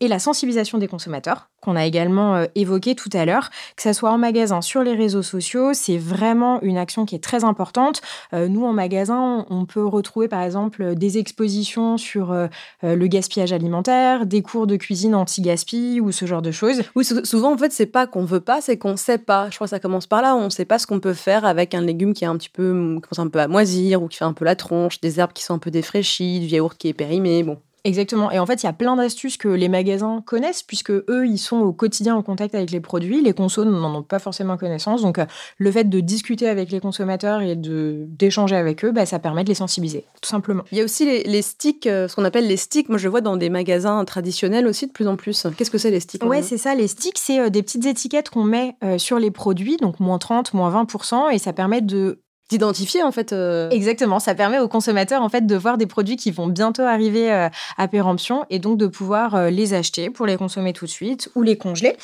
et 0.00 0.08
la 0.08 0.18
sensibilisation 0.18 0.78
des 0.78 0.88
consommateurs 0.88 1.48
qu'on 1.64 1.76
a 1.76 1.86
également 1.86 2.36
euh, 2.36 2.44
évoqué 2.54 2.94
tout 2.94 3.08
à 3.14 3.24
l'heure, 3.24 3.50
que 3.76 3.82
ce 3.82 3.92
soit 3.92 4.10
en 4.10 4.18
magasin, 4.18 4.60
sur 4.60 4.82
les 4.82 4.94
réseaux 4.94 5.22
sociaux, 5.22 5.72
c'est 5.72 5.96
vraiment 5.96 6.60
une 6.60 6.76
action 6.76 7.06
qui 7.06 7.14
est 7.14 7.24
très 7.24 7.42
importante. 7.42 8.02
Euh, 8.34 8.48
nous, 8.48 8.64
en 8.64 8.72
magasin, 8.72 9.46
on 9.48 9.64
peut 9.64 9.84
retrouver 9.84 10.28
par 10.28 10.42
exemple 10.42 10.94
des 10.94 11.18
expositions 11.18 11.96
sur 11.96 12.32
euh, 12.32 12.48
le 12.82 13.06
gaspillage 13.06 13.52
alimentaire, 13.52 14.26
des 14.26 14.42
cours 14.42 14.66
de 14.66 14.76
cuisine 14.76 15.14
anti-gaspi 15.14 16.00
ou 16.02 16.12
ce 16.12 16.26
genre 16.26 16.42
de 16.42 16.50
choses. 16.50 16.82
Oui, 16.94 17.04
souvent, 17.04 17.54
en 17.54 17.58
fait, 17.58 17.72
c'est 17.72 17.86
pas 17.86 18.06
qu'on 18.06 18.24
veut 18.24 18.40
pas, 18.40 18.60
c'est 18.60 18.76
qu'on 18.76 18.96
sait 18.96 19.18
pas. 19.18 19.48
Je 19.50 19.54
crois 19.54 19.66
que 19.66 19.70
ça 19.70 19.80
commence 19.80 20.06
par 20.06 20.20
là. 20.20 20.36
On 20.36 20.50
sait 20.50 20.66
pas 20.66 20.78
ce 20.78 20.86
qu'on 20.86 21.00
peut 21.00 21.14
faire 21.14 21.44
avec 21.44 21.74
un 21.74 21.80
légume 21.80 22.12
qui 22.12 22.24
est 22.24 22.28
un 22.28 22.36
petit 22.36 22.50
peu, 22.50 22.72
commence 23.00 23.18
un 23.18 23.28
peu 23.28 23.40
à 23.40 23.48
moisir 23.48 24.02
ou 24.02 24.08
qui 24.08 24.18
fait 24.18 24.24
un 24.24 24.32
peu 24.34 24.44
la 24.44 24.56
tronche, 24.56 25.00
des 25.00 25.18
herbes 25.18 25.32
qui 25.32 25.42
sont 25.42 25.54
un 25.54 25.58
peu 25.58 25.70
défraîchies, 25.70 26.40
du 26.40 26.46
yaourt 26.46 26.76
qui 26.76 26.88
est 26.88 26.94
périmé. 26.94 27.42
Bon, 27.42 27.58
Exactement. 27.84 28.30
Et 28.30 28.38
en 28.38 28.46
fait, 28.46 28.62
il 28.62 28.66
y 28.66 28.68
a 28.68 28.72
plein 28.72 28.96
d'astuces 28.96 29.36
que 29.36 29.48
les 29.48 29.68
magasins 29.68 30.22
connaissent, 30.24 30.62
puisque 30.62 30.90
eux, 30.90 31.26
ils 31.26 31.38
sont 31.38 31.58
au 31.58 31.72
quotidien 31.74 32.16
en 32.16 32.22
contact 32.22 32.54
avec 32.54 32.70
les 32.70 32.80
produits. 32.80 33.22
Les 33.22 33.34
consos 33.34 33.66
n'en 33.66 33.94
ont 33.94 34.02
pas 34.02 34.18
forcément 34.18 34.56
connaissance. 34.56 35.02
Donc, 35.02 35.18
euh, 35.18 35.26
le 35.58 35.70
fait 35.70 35.84
de 35.84 36.00
discuter 36.00 36.48
avec 36.48 36.70
les 36.70 36.80
consommateurs 36.80 37.42
et 37.42 37.56
d'échanger 37.56 38.56
avec 38.56 38.86
eux, 38.86 38.90
bah, 38.90 39.04
ça 39.04 39.18
permet 39.18 39.44
de 39.44 39.50
les 39.50 39.54
sensibiliser, 39.54 40.06
tout 40.22 40.30
simplement. 40.30 40.64
Il 40.72 40.78
y 40.78 40.80
a 40.80 40.84
aussi 40.84 41.04
les, 41.04 41.42
sticks, 41.42 41.86
euh, 41.86 42.08
ce 42.08 42.16
qu'on 42.16 42.24
appelle 42.24 42.48
les 42.48 42.56
sticks. 42.56 42.88
Moi, 42.88 42.96
je 42.96 43.04
le 43.04 43.10
vois 43.10 43.20
dans 43.20 43.36
des 43.36 43.50
magasins 43.50 44.02
traditionnels 44.06 44.66
aussi 44.66 44.86
de 44.86 44.92
plus 44.92 45.06
en 45.06 45.16
plus. 45.16 45.46
Qu'est-ce 45.56 45.70
que 45.70 45.78
c'est 45.78 45.90
les 45.90 46.00
sticks 46.00 46.24
Ouais, 46.24 46.40
c'est 46.40 46.58
ça. 46.58 46.74
Les 46.74 46.88
sticks, 46.88 47.18
c'est 47.18 47.38
euh, 47.38 47.50
des 47.50 47.62
petites 47.62 47.84
étiquettes 47.84 48.30
qu'on 48.30 48.44
met 48.44 48.76
sur 48.98 49.18
les 49.18 49.30
produits, 49.30 49.76
donc 49.76 50.00
moins 50.00 50.18
30, 50.18 50.54
moins 50.54 50.84
20%, 50.84 51.32
et 51.32 51.38
ça 51.38 51.52
permet 51.52 51.82
de 51.82 52.23
d'identifier 52.50 53.02
en 53.02 53.12
fait. 53.12 53.32
Euh. 53.32 53.70
Exactement, 53.70 54.18
ça 54.20 54.34
permet 54.34 54.58
aux 54.58 54.68
consommateurs 54.68 55.22
en 55.22 55.28
fait 55.28 55.46
de 55.46 55.56
voir 55.56 55.78
des 55.78 55.86
produits 55.86 56.16
qui 56.16 56.30
vont 56.30 56.46
bientôt 56.46 56.82
arriver 56.82 57.32
euh, 57.32 57.48
à 57.78 57.88
péremption 57.88 58.44
et 58.50 58.58
donc 58.58 58.78
de 58.78 58.86
pouvoir 58.86 59.34
euh, 59.34 59.50
les 59.50 59.74
acheter 59.74 60.10
pour 60.10 60.26
les 60.26 60.36
consommer 60.36 60.72
tout 60.72 60.84
de 60.84 60.90
suite 60.90 61.30
ou 61.34 61.42
les 61.42 61.56
congeler. 61.56 61.96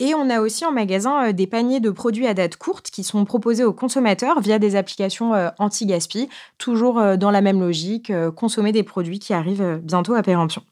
Et 0.00 0.14
on 0.14 0.30
a 0.30 0.40
aussi 0.40 0.64
en 0.64 0.72
magasin 0.72 1.32
des 1.32 1.46
paniers 1.46 1.80
de 1.80 1.90
produits 1.90 2.26
à 2.26 2.34
date 2.34 2.56
courte 2.56 2.90
qui 2.90 3.04
sont 3.04 3.24
proposés 3.24 3.64
aux 3.64 3.72
consommateurs 3.72 4.40
via 4.40 4.58
des 4.58 4.76
applications 4.76 5.32
anti-gaspi, 5.58 6.28
toujours 6.58 7.16
dans 7.16 7.30
la 7.30 7.40
même 7.40 7.60
logique, 7.60 8.12
consommer 8.36 8.72
des 8.72 8.82
produits 8.82 9.18
qui 9.18 9.32
arrivent 9.32 9.80
bientôt 9.82 10.14
à 10.14 10.22
péremption. 10.22 10.62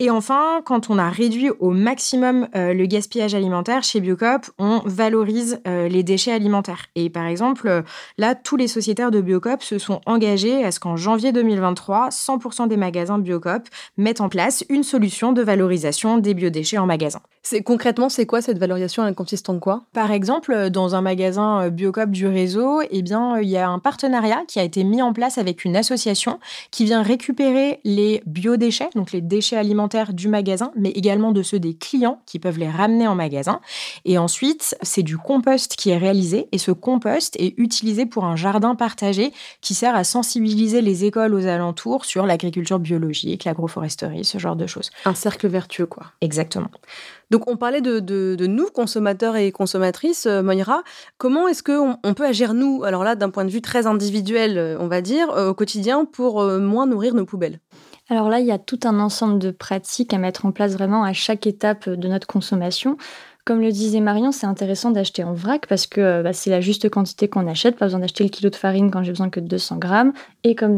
Et 0.00 0.10
enfin, 0.10 0.62
quand 0.64 0.90
on 0.90 0.98
a 0.98 1.10
réduit 1.10 1.50
au 1.58 1.70
maximum 1.70 2.46
euh, 2.54 2.72
le 2.72 2.86
gaspillage 2.86 3.34
alimentaire, 3.34 3.82
chez 3.82 4.00
Biocop, 4.00 4.46
on 4.56 4.80
valorise 4.84 5.60
euh, 5.66 5.88
les 5.88 6.04
déchets 6.04 6.30
alimentaires. 6.30 6.86
Et 6.94 7.10
par 7.10 7.26
exemple, 7.26 7.66
euh, 7.66 7.82
là, 8.16 8.36
tous 8.36 8.56
les 8.56 8.68
sociétaires 8.68 9.10
de 9.10 9.20
Biocop 9.20 9.60
se 9.60 9.76
sont 9.78 10.00
engagés 10.06 10.64
à 10.64 10.70
ce 10.70 10.78
qu'en 10.78 10.96
janvier 10.96 11.32
2023, 11.32 12.10
100% 12.10 12.68
des 12.68 12.76
magasins 12.76 13.18
Biocop 13.18 13.62
mettent 13.96 14.20
en 14.20 14.28
place 14.28 14.64
une 14.68 14.84
solution 14.84 15.32
de 15.32 15.42
valorisation 15.42 16.18
des 16.18 16.34
biodéchets 16.34 16.78
en 16.78 16.86
magasin. 16.86 17.20
C'est 17.50 17.62
concrètement, 17.62 18.10
c'est 18.10 18.26
quoi 18.26 18.42
cette 18.42 18.58
valorisation 18.58 19.06
Elle 19.06 19.14
consiste 19.14 19.48
en 19.48 19.58
quoi? 19.58 19.84
Par 19.94 20.12
exemple, 20.12 20.68
dans 20.68 20.94
un 20.94 21.00
magasin 21.00 21.70
Biocop 21.70 22.10
du 22.10 22.26
réseau, 22.26 22.82
eh 22.90 23.00
bien, 23.00 23.38
il 23.40 23.48
y 23.48 23.56
a 23.56 23.70
un 23.70 23.78
partenariat 23.78 24.42
qui 24.46 24.60
a 24.60 24.62
été 24.62 24.84
mis 24.84 25.00
en 25.00 25.14
place 25.14 25.38
avec 25.38 25.64
une 25.64 25.74
association 25.74 26.40
qui 26.70 26.84
vient 26.84 27.00
récupérer 27.00 27.80
les 27.84 28.22
biodéchets, 28.26 28.90
donc 28.94 29.12
les 29.12 29.22
déchets 29.22 29.56
alimentaires 29.56 30.12
du 30.12 30.28
magasin, 30.28 30.72
mais 30.76 30.90
également 30.90 31.32
de 31.32 31.42
ceux 31.42 31.58
des 31.58 31.72
clients 31.72 32.20
qui 32.26 32.38
peuvent 32.38 32.58
les 32.58 32.68
ramener 32.68 33.08
en 33.08 33.14
magasin. 33.14 33.62
Et 34.04 34.18
ensuite, 34.18 34.76
c'est 34.82 35.02
du 35.02 35.16
compost 35.16 35.74
qui 35.74 35.88
est 35.88 35.96
réalisé 35.96 36.48
et 36.52 36.58
ce 36.58 36.70
compost 36.70 37.34
est 37.40 37.54
utilisé 37.56 38.04
pour 38.04 38.26
un 38.26 38.36
jardin 38.36 38.74
partagé 38.74 39.32
qui 39.62 39.72
sert 39.72 39.94
à 39.94 40.04
sensibiliser 40.04 40.82
les 40.82 41.06
écoles 41.06 41.32
aux 41.32 41.46
alentours 41.46 42.04
sur 42.04 42.26
l'agriculture 42.26 42.78
biologique, 42.78 43.44
l'agroforesterie, 43.44 44.26
ce 44.26 44.36
genre 44.36 44.56
de 44.56 44.66
choses. 44.66 44.90
Un 45.06 45.14
cercle 45.14 45.48
vertueux, 45.48 45.86
quoi. 45.86 46.08
Exactement. 46.20 46.68
Donc 47.30 47.48
on 47.50 47.56
parlait 47.56 47.80
de, 47.80 48.46
nous, 48.46 48.66
consommateurs 48.66 49.36
et 49.36 49.52
consommatrices, 49.52 50.26
euh, 50.26 50.42
Moira. 50.42 50.82
Comment 51.18 51.48
est-ce 51.48 51.62
qu'on 51.62 51.98
on 52.02 52.14
peut 52.14 52.24
agir, 52.24 52.54
nous, 52.54 52.84
alors 52.84 53.04
là, 53.04 53.16
d'un 53.16 53.30
point 53.30 53.44
de 53.44 53.50
vue 53.50 53.60
très 53.60 53.86
individuel, 53.86 54.56
euh, 54.56 54.76
on 54.80 54.88
va 54.88 55.00
dire, 55.02 55.30
euh, 55.30 55.50
au 55.50 55.54
quotidien, 55.54 56.04
pour 56.04 56.42
moins 56.42 56.86
nourrir 56.86 57.14
nos 57.14 57.26
poubelles? 57.26 57.60
Alors 58.08 58.30
là, 58.30 58.40
il 58.40 58.46
y 58.46 58.52
a 58.52 58.58
tout 58.58 58.80
un 58.84 58.98
ensemble 59.00 59.38
de 59.38 59.50
pratiques 59.50 60.14
à 60.14 60.18
mettre 60.18 60.46
en 60.46 60.52
place 60.52 60.72
vraiment 60.72 61.04
à 61.04 61.12
chaque 61.12 61.46
étape 61.46 61.90
de 61.90 62.08
notre 62.08 62.26
consommation. 62.26 62.96
Comme 63.48 63.62
le 63.62 63.72
disait 63.72 64.00
Marion, 64.00 64.30
c'est 64.30 64.44
intéressant 64.44 64.90
d'acheter 64.90 65.24
en 65.24 65.32
vrac 65.32 65.66
parce 65.68 65.86
que 65.86 66.02
euh, 66.02 66.22
bah, 66.22 66.34
c'est 66.34 66.50
la 66.50 66.60
juste 66.60 66.90
quantité 66.90 67.28
qu'on 67.28 67.46
achète, 67.46 67.78
pas 67.78 67.86
besoin 67.86 68.00
d'acheter 68.00 68.22
le 68.22 68.28
kilo 68.28 68.50
de 68.50 68.56
farine 68.56 68.90
quand 68.90 69.02
j'ai 69.02 69.12
besoin 69.12 69.30
que 69.30 69.40
de 69.40 69.46
200 69.46 69.78
grammes. 69.78 70.12
Et 70.44 70.54
comme 70.54 70.76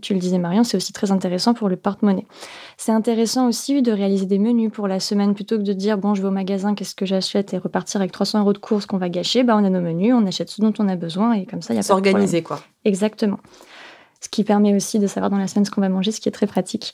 tu 0.00 0.14
le 0.14 0.18
disais 0.18 0.38
Marion, 0.38 0.64
c'est 0.64 0.78
aussi 0.78 0.94
très 0.94 1.12
intéressant 1.12 1.52
pour 1.52 1.68
le 1.68 1.76
porte-monnaie. 1.76 2.24
C'est 2.78 2.92
intéressant 2.92 3.46
aussi 3.46 3.82
de 3.82 3.92
réaliser 3.92 4.24
des 4.24 4.38
menus 4.38 4.70
pour 4.72 4.88
la 4.88 5.00
semaine 5.00 5.34
plutôt 5.34 5.58
que 5.58 5.62
de 5.64 5.74
dire 5.74 5.98
bon, 5.98 6.14
je 6.14 6.22
vais 6.22 6.28
au 6.28 6.30
magasin, 6.30 6.74
qu'est-ce 6.74 6.94
que 6.94 7.04
j'achète 7.04 7.52
et 7.52 7.58
repartir 7.58 8.00
avec 8.00 8.10
300 8.10 8.40
euros 8.40 8.54
de 8.54 8.58
courses 8.58 8.86
qu'on 8.86 8.96
va 8.96 9.10
gâcher. 9.10 9.42
Bah, 9.42 9.54
on 9.60 9.64
a 9.66 9.68
nos 9.68 9.82
menus, 9.82 10.14
on 10.14 10.24
achète 10.24 10.48
ce 10.48 10.62
dont 10.62 10.72
on 10.78 10.88
a 10.88 10.96
besoin 10.96 11.34
et 11.34 11.44
comme 11.44 11.60
ça, 11.60 11.74
il 11.74 11.76
y 11.76 11.80
a 11.80 11.82
pas 11.82 11.88
de 11.88 11.88
problème. 11.88 12.12
S'organiser, 12.14 12.42
quoi. 12.42 12.60
Exactement. 12.86 13.38
Ce 14.20 14.28
qui 14.28 14.42
permet 14.42 14.74
aussi 14.74 14.98
de 14.98 15.06
savoir 15.06 15.30
dans 15.30 15.38
la 15.38 15.46
semaine 15.46 15.64
ce 15.64 15.70
qu'on 15.70 15.80
va 15.80 15.88
manger, 15.88 16.10
ce 16.10 16.20
qui 16.20 16.28
est 16.28 16.32
très 16.32 16.48
pratique. 16.48 16.92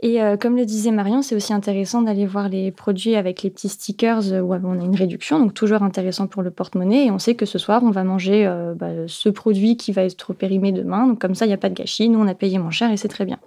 Et 0.00 0.22
euh, 0.22 0.38
comme 0.38 0.56
le 0.56 0.64
disait 0.64 0.90
Marion, 0.90 1.20
c'est 1.20 1.34
aussi 1.34 1.52
intéressant 1.52 2.00
d'aller 2.00 2.24
voir 2.24 2.48
les 2.48 2.70
produits 2.70 3.14
avec 3.14 3.42
les 3.42 3.50
petits 3.50 3.68
stickers 3.68 4.32
euh, 4.32 4.40
où 4.40 4.54
on 4.54 4.80
a 4.80 4.84
une 4.84 4.96
réduction, 4.96 5.38
donc 5.38 5.52
toujours 5.52 5.82
intéressant 5.82 6.26
pour 6.26 6.42
le 6.42 6.50
porte-monnaie. 6.50 7.06
Et 7.06 7.10
on 7.10 7.18
sait 7.18 7.34
que 7.34 7.44
ce 7.44 7.58
soir, 7.58 7.82
on 7.84 7.90
va 7.90 8.04
manger 8.04 8.46
euh, 8.46 8.74
bah, 8.74 9.06
ce 9.06 9.28
produit 9.28 9.76
qui 9.76 9.92
va 9.92 10.04
être 10.04 10.32
périmé 10.32 10.72
demain. 10.72 11.06
Donc 11.06 11.20
comme 11.20 11.34
ça, 11.34 11.44
il 11.44 11.48
n'y 11.48 11.54
a 11.54 11.58
pas 11.58 11.68
de 11.68 11.74
gâchis. 11.74 12.08
Nous, 12.08 12.18
on 12.18 12.26
a 12.26 12.34
payé 12.34 12.58
moins 12.58 12.70
cher 12.70 12.90
et 12.90 12.96
c'est 12.96 13.08
très 13.08 13.26
bien. 13.26 13.38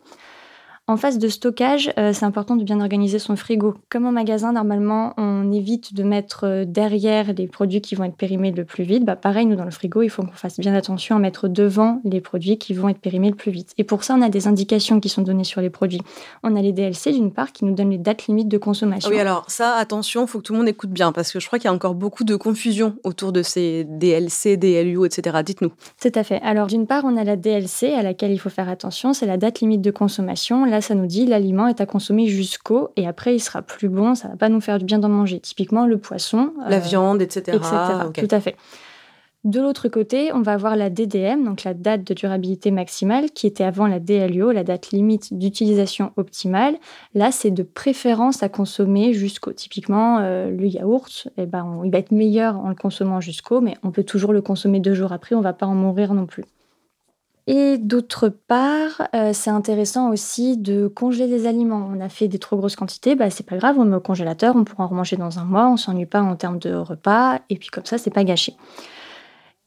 En 0.87 0.97
phase 0.97 1.17
de 1.17 1.29
stockage, 1.29 1.91
euh, 1.97 2.13
c'est 2.13 2.25
important 2.25 2.55
de 2.55 2.63
bien 2.63 2.79
organiser 2.79 3.17
son 3.17 3.35
frigo. 3.35 3.73
Comme 3.89 4.05
en 4.05 4.11
magasin, 4.11 4.51
normalement, 4.51 5.15
on 5.17 5.51
évite 5.51 5.95
de 5.95 6.03
mettre 6.03 6.41
euh, 6.43 6.63
derrière 6.63 7.33
les 7.33 7.47
produits 7.47 7.81
qui 7.81 7.95
vont 7.95 8.03
être 8.03 8.15
périmés 8.15 8.51
le 8.51 8.65
plus 8.65 8.83
vite. 8.83 9.03
Bah, 9.03 9.15
pareil, 9.15 9.47
nous, 9.47 9.55
dans 9.55 9.65
le 9.65 9.71
frigo, 9.71 10.03
il 10.03 10.09
faut 10.09 10.21
qu'on 10.21 10.33
fasse 10.33 10.59
bien 10.59 10.75
attention 10.75 11.15
à 11.15 11.19
mettre 11.19 11.47
devant 11.47 12.01
les 12.03 12.21
produits 12.21 12.59
qui 12.59 12.75
vont 12.75 12.87
être 12.87 12.99
périmés 12.99 13.31
le 13.31 13.35
plus 13.35 13.49
vite. 13.49 13.73
Et 13.79 13.83
pour 13.83 14.03
ça, 14.03 14.13
on 14.13 14.21
a 14.21 14.29
des 14.29 14.47
indications 14.47 14.99
qui 14.99 15.09
sont 15.09 15.23
données 15.23 15.43
sur 15.43 15.59
les 15.59 15.71
produits. 15.71 16.01
On 16.43 16.55
a 16.55 16.61
les 16.61 16.71
DLC, 16.71 17.13
d'une 17.13 17.31
part, 17.31 17.51
qui 17.51 17.65
nous 17.65 17.73
donnent 17.73 17.89
les 17.89 17.97
dates 17.97 18.27
limites 18.27 18.47
de 18.47 18.59
consommation. 18.59 19.09
Oui, 19.09 19.19
alors 19.19 19.45
ça, 19.47 19.77
attention, 19.77 20.27
faut 20.27 20.37
que 20.37 20.43
tout 20.43 20.53
le 20.53 20.59
monde 20.59 20.69
écoute 20.69 20.91
bien 20.91 21.11
parce 21.11 21.31
que 21.31 21.39
je 21.39 21.47
crois 21.47 21.57
qu'il 21.57 21.65
y 21.67 21.71
a 21.71 21.73
encore 21.73 21.95
beaucoup 21.95 22.23
de 22.23 22.35
confusion 22.35 22.95
autour 23.03 23.31
de 23.31 23.41
ces 23.41 23.85
DLC, 23.85 24.55
DLU, 24.55 25.03
etc. 25.03 25.37
Dites-nous. 25.43 25.71
Tout 25.99 26.11
à 26.13 26.23
fait. 26.23 26.39
Alors, 26.43 26.67
d'une 26.67 26.85
part, 26.85 27.05
on 27.05 27.17
a 27.17 27.23
la 27.23 27.37
DLC 27.37 27.91
à 27.93 28.03
laquelle 28.03 28.31
il 28.31 28.39
faut 28.39 28.51
faire 28.51 28.69
attention, 28.69 29.13
c'est 29.13 29.25
la 29.25 29.37
date 29.37 29.61
limite 29.61 29.81
de 29.81 29.89
consommation. 29.89 30.74
Là, 30.75 30.81
ça 30.81 30.93
nous 30.93 31.05
dit 31.05 31.25
l'aliment 31.25 31.67
est 31.69 31.79
à 31.79 31.85
consommer 31.85 32.27
jusqu'au 32.27 32.89
et 32.97 33.07
après, 33.07 33.33
il 33.33 33.39
sera 33.39 33.61
plus 33.61 33.87
bon, 33.87 34.13
ça 34.13 34.27
va 34.27 34.35
pas 34.35 34.49
nous 34.49 34.59
faire 34.59 34.77
du 34.77 34.83
bien 34.83 34.99
d'en 34.99 35.07
manger. 35.07 35.39
Typiquement, 35.39 35.85
le 35.85 35.97
poisson. 35.97 36.51
La 36.67 36.75
euh, 36.75 36.79
viande, 36.79 37.21
etc. 37.21 37.43
etc. 37.55 37.71
Tout 38.27 38.35
à 38.35 38.41
fait. 38.41 38.57
De 39.45 39.61
l'autre 39.61 39.87
côté, 39.87 40.33
on 40.33 40.41
va 40.41 40.51
avoir 40.51 40.75
la 40.75 40.89
DDM, 40.89 41.45
donc 41.45 41.63
la 41.63 41.73
date 41.73 42.03
de 42.03 42.13
durabilité 42.13 42.71
maximale, 42.71 43.29
qui 43.31 43.47
était 43.47 43.63
avant 43.63 43.87
la 43.87 44.01
DLUO, 44.01 44.51
la 44.51 44.65
date 44.65 44.89
limite 44.91 45.33
d'utilisation 45.33 46.11
optimale. 46.17 46.75
Là, 47.13 47.31
c'est 47.31 47.51
de 47.51 47.63
préférence 47.63 48.43
à 48.43 48.49
consommer 48.49 49.13
jusqu'au. 49.13 49.53
Typiquement, 49.53 50.17
euh, 50.19 50.49
le 50.49 50.67
yaourt, 50.67 51.29
eh 51.37 51.45
ben, 51.45 51.63
on- 51.63 51.83
il 51.85 51.91
va 51.91 51.99
être 51.99 52.11
meilleur 52.11 52.57
en 52.57 52.67
le 52.67 52.75
consommant 52.75 53.21
jusqu'au, 53.21 53.61
mais 53.61 53.77
on 53.81 53.91
peut 53.91 54.03
toujours 54.03 54.33
le 54.33 54.41
consommer 54.41 54.81
deux 54.81 54.93
jours 54.93 55.13
après, 55.13 55.35
on 55.35 55.41
va 55.41 55.53
pas 55.53 55.67
en 55.67 55.75
mourir 55.75 56.13
non 56.13 56.25
plus. 56.25 56.43
Et 57.47 57.77
d'autre 57.77 58.29
part, 58.29 59.07
euh, 59.13 59.31
c'est 59.31 59.51
intéressant 59.51 60.09
aussi 60.09 60.57
de 60.57 60.87
congeler 60.87 61.27
des 61.27 61.45
aliments. 61.45 61.87
On 61.93 61.99
a 61.99 62.09
fait 62.09 62.27
des 62.27 62.39
trop 62.39 62.57
grosses 62.57 62.75
quantités, 62.75 63.13
bah, 63.13 63.29
c'est 63.29 63.45
pas 63.45 63.57
grave, 63.57 63.77
on 63.77 63.85
met 63.85 63.95
au 63.95 63.99
congélateur, 63.99 64.55
on 64.55 64.63
pourra 64.63 64.85
en 64.85 64.87
remanger 64.87 65.15
dans 65.15 65.37
un 65.37 65.43
mois, 65.45 65.69
on 65.69 65.77
s'ennuie 65.77 66.07
pas 66.07 66.21
en 66.21 66.35
termes 66.35 66.57
de 66.57 66.73
repas, 66.73 67.39
et 67.51 67.57
puis 67.57 67.69
comme 67.69 67.85
ça, 67.85 67.99
c'est 67.99 68.09
pas 68.09 68.23
gâché. 68.23 68.55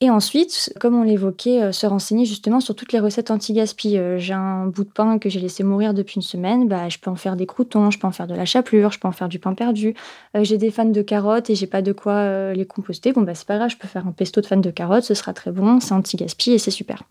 Et 0.00 0.10
ensuite, 0.10 0.72
comme 0.78 0.94
on 0.94 1.02
l'évoquait, 1.02 1.60
euh, 1.60 1.72
se 1.72 1.84
renseigner 1.84 2.24
justement 2.24 2.60
sur 2.60 2.76
toutes 2.76 2.92
les 2.92 3.00
recettes 3.00 3.32
anti-gaspi. 3.32 3.98
Euh, 3.98 4.16
j'ai 4.16 4.32
un 4.32 4.66
bout 4.66 4.84
de 4.84 4.90
pain 4.90 5.18
que 5.18 5.28
j'ai 5.28 5.40
laissé 5.40 5.64
mourir 5.64 5.92
depuis 5.92 6.16
une 6.16 6.22
semaine, 6.22 6.68
bah, 6.68 6.88
je 6.88 6.98
peux 6.98 7.10
en 7.10 7.16
faire 7.16 7.34
des 7.34 7.46
croutons, 7.46 7.90
je 7.90 7.98
peux 7.98 8.06
en 8.06 8.12
faire 8.12 8.28
de 8.28 8.34
la 8.34 8.44
chapelure, 8.44 8.92
je 8.92 9.00
peux 9.00 9.08
en 9.08 9.12
faire 9.12 9.28
du 9.28 9.40
pain 9.40 9.54
perdu. 9.54 9.94
J'ai 10.40 10.56
des 10.56 10.70
fans 10.70 10.84
de 10.84 11.02
carottes 11.02 11.50
et 11.50 11.56
j'ai 11.56 11.66
pas 11.66 11.82
de 11.82 11.90
quoi 11.92 12.52
les 12.52 12.64
composter. 12.64 13.12
Bon, 13.12 13.22
bah, 13.22 13.34
c'est 13.34 13.46
pas 13.46 13.56
grave, 13.56 13.70
je 13.70 13.76
peux 13.76 13.88
faire 13.88 14.06
un 14.06 14.12
pesto 14.12 14.40
de 14.40 14.46
fans 14.46 14.56
de 14.56 14.70
carottes, 14.70 15.02
ce 15.02 15.14
sera 15.14 15.32
très 15.32 15.50
bon, 15.50 15.80
c'est 15.80 15.94
anti-gaspi 15.94 16.52
et 16.52 16.58
c'est 16.58 16.70
super. 16.70 17.02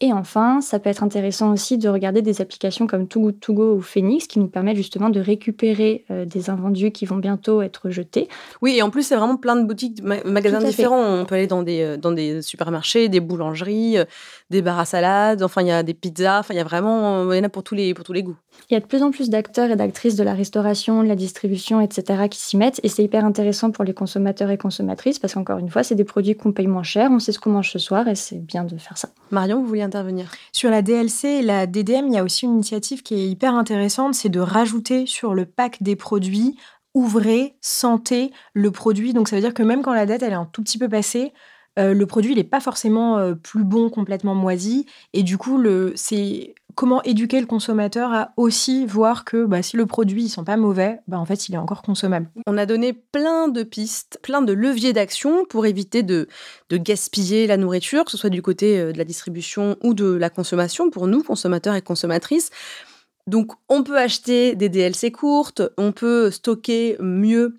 Et 0.00 0.12
enfin, 0.12 0.60
ça 0.60 0.80
peut 0.80 0.90
être 0.90 1.04
intéressant 1.04 1.52
aussi 1.52 1.78
de 1.78 1.88
regarder 1.88 2.20
des 2.20 2.40
applications 2.40 2.88
comme 2.88 3.06
Too 3.06 3.20
Good 3.20 3.40
To 3.40 3.54
Go 3.54 3.74
ou 3.76 3.80
Phoenix 3.80 4.26
qui 4.26 4.40
nous 4.40 4.48
permettent 4.48 4.76
justement 4.76 5.08
de 5.08 5.20
récupérer 5.20 6.04
euh, 6.10 6.24
des 6.24 6.50
invendus 6.50 6.90
qui 6.90 7.06
vont 7.06 7.16
bientôt 7.16 7.62
être 7.62 7.90
jetés. 7.90 8.28
Oui, 8.60 8.74
et 8.76 8.82
en 8.82 8.90
plus, 8.90 9.04
c'est 9.04 9.14
vraiment 9.14 9.36
plein 9.36 9.54
de 9.54 9.64
boutiques, 9.64 10.02
ma- 10.02 10.22
magasins 10.24 10.58
fait. 10.60 10.66
différents. 10.66 11.20
On 11.20 11.24
peut 11.24 11.36
aller 11.36 11.46
dans 11.46 11.62
des, 11.62 11.82
euh, 11.82 11.96
dans 11.96 12.10
des 12.10 12.42
supermarchés, 12.42 13.08
des 13.08 13.20
boulangeries, 13.20 13.98
euh, 13.98 14.04
des 14.50 14.62
bars 14.62 14.80
à 14.80 14.84
salade, 14.84 15.44
enfin, 15.44 15.62
il 15.62 15.68
y 15.68 15.72
a 15.72 15.84
des 15.84 15.94
pizzas, 15.94 16.40
enfin, 16.40 16.54
il 16.54 16.56
y 16.56 16.60
a 16.60 16.64
vraiment, 16.64 17.32
il 17.32 17.36
y 17.36 17.40
en 17.40 17.44
a 17.44 17.48
pour 17.48 17.62
tous 17.62 17.76
les, 17.76 17.94
pour 17.94 18.04
tous 18.04 18.12
les 18.12 18.24
goûts. 18.24 18.36
Il 18.70 18.74
y 18.74 18.76
a 18.76 18.80
de 18.80 18.86
plus 18.86 19.02
en 19.02 19.12
plus 19.12 19.30
d'acteurs 19.30 19.70
et 19.70 19.76
d'actrices 19.76 20.16
de 20.16 20.24
la 20.24 20.34
restauration, 20.34 21.02
de 21.04 21.08
la 21.08 21.16
distribution, 21.16 21.80
etc. 21.80 22.28
qui 22.28 22.38
s'y 22.40 22.56
mettent 22.56 22.80
et 22.82 22.88
c'est 22.88 23.04
hyper 23.04 23.24
intéressant 23.24 23.70
pour 23.70 23.84
les 23.84 23.94
consommateurs 23.94 24.50
et 24.50 24.58
consommatrices 24.58 25.18
parce 25.20 25.34
qu'encore 25.34 25.58
une 25.58 25.70
fois, 25.70 25.82
c'est 25.84 25.94
des 25.94 26.04
produits 26.04 26.34
qu'on 26.36 26.52
paye 26.52 26.66
moins 26.66 26.82
cher, 26.82 27.10
on 27.12 27.18
sait 27.20 27.32
ce 27.32 27.38
qu'on 27.38 27.50
mange 27.50 27.70
ce 27.70 27.78
soir 27.78 28.08
et 28.08 28.14
c'est 28.16 28.38
bien 28.44 28.64
de 28.64 28.76
faire 28.76 28.98
ça. 28.98 29.10
Marion, 29.34 29.60
vous 29.60 29.66
vouliez 29.66 29.82
intervenir? 29.82 30.30
Sur 30.52 30.70
la 30.70 30.80
DLC 30.80 31.42
la 31.42 31.66
DDM, 31.66 32.06
il 32.06 32.14
y 32.14 32.18
a 32.18 32.24
aussi 32.24 32.46
une 32.46 32.54
initiative 32.54 33.02
qui 33.02 33.14
est 33.14 33.28
hyper 33.28 33.54
intéressante, 33.54 34.14
c'est 34.14 34.30
de 34.30 34.40
rajouter 34.40 35.04
sur 35.04 35.34
le 35.34 35.44
pack 35.44 35.82
des 35.82 35.96
produits 35.96 36.56
ouvrez, 36.94 37.56
sentez 37.60 38.32
le 38.54 38.70
produit. 38.70 39.12
Donc 39.12 39.28
ça 39.28 39.36
veut 39.36 39.42
dire 39.42 39.54
que 39.54 39.62
même 39.62 39.82
quand 39.82 39.92
la 39.92 40.06
date 40.06 40.22
elle 40.22 40.32
est 40.32 40.36
un 40.36 40.46
tout 40.46 40.62
petit 40.62 40.78
peu 40.78 40.88
passée, 40.88 41.32
euh, 41.78 41.92
le 41.92 42.06
produit 42.06 42.34
n'est 42.34 42.44
pas 42.44 42.60
forcément 42.60 43.18
euh, 43.18 43.34
plus 43.34 43.64
bon, 43.64 43.90
complètement 43.90 44.34
moisi. 44.34 44.86
Et 45.12 45.22
du 45.22 45.36
coup, 45.36 45.58
le, 45.58 45.92
c'est 45.96 46.54
comment 46.74 47.02
éduquer 47.02 47.40
le 47.40 47.46
consommateur 47.46 48.12
à 48.12 48.32
aussi 48.36 48.86
voir 48.86 49.24
que 49.24 49.44
bah, 49.44 49.62
si 49.62 49.76
le 49.76 49.86
produit 49.86 50.24
ne 50.24 50.28
sent 50.28 50.44
pas 50.44 50.56
mauvais, 50.56 51.00
bah, 51.08 51.18
en 51.18 51.24
fait 51.24 51.48
il 51.48 51.54
est 51.54 51.58
encore 51.58 51.82
consommable. 51.82 52.28
On 52.46 52.58
a 52.58 52.66
donné 52.66 52.92
plein 52.92 53.48
de 53.48 53.62
pistes, 53.62 54.18
plein 54.22 54.42
de 54.42 54.52
leviers 54.52 54.92
d'action 54.92 55.44
pour 55.44 55.66
éviter 55.66 56.02
de, 56.02 56.28
de 56.70 56.76
gaspiller 56.76 57.46
la 57.46 57.56
nourriture, 57.56 58.04
que 58.04 58.10
ce 58.10 58.16
soit 58.16 58.30
du 58.30 58.42
côté 58.42 58.78
euh, 58.78 58.92
de 58.92 58.98
la 58.98 59.04
distribution 59.04 59.76
ou 59.82 59.94
de 59.94 60.06
la 60.06 60.30
consommation, 60.30 60.90
pour 60.90 61.06
nous, 61.06 61.22
consommateurs 61.22 61.74
et 61.74 61.82
consommatrices. 61.82 62.50
Donc, 63.26 63.52
on 63.68 63.82
peut 63.82 63.98
acheter 63.98 64.54
des 64.54 64.68
DLC 64.68 65.10
courtes, 65.10 65.62
on 65.78 65.92
peut 65.92 66.30
stocker 66.30 66.96
mieux 67.00 67.58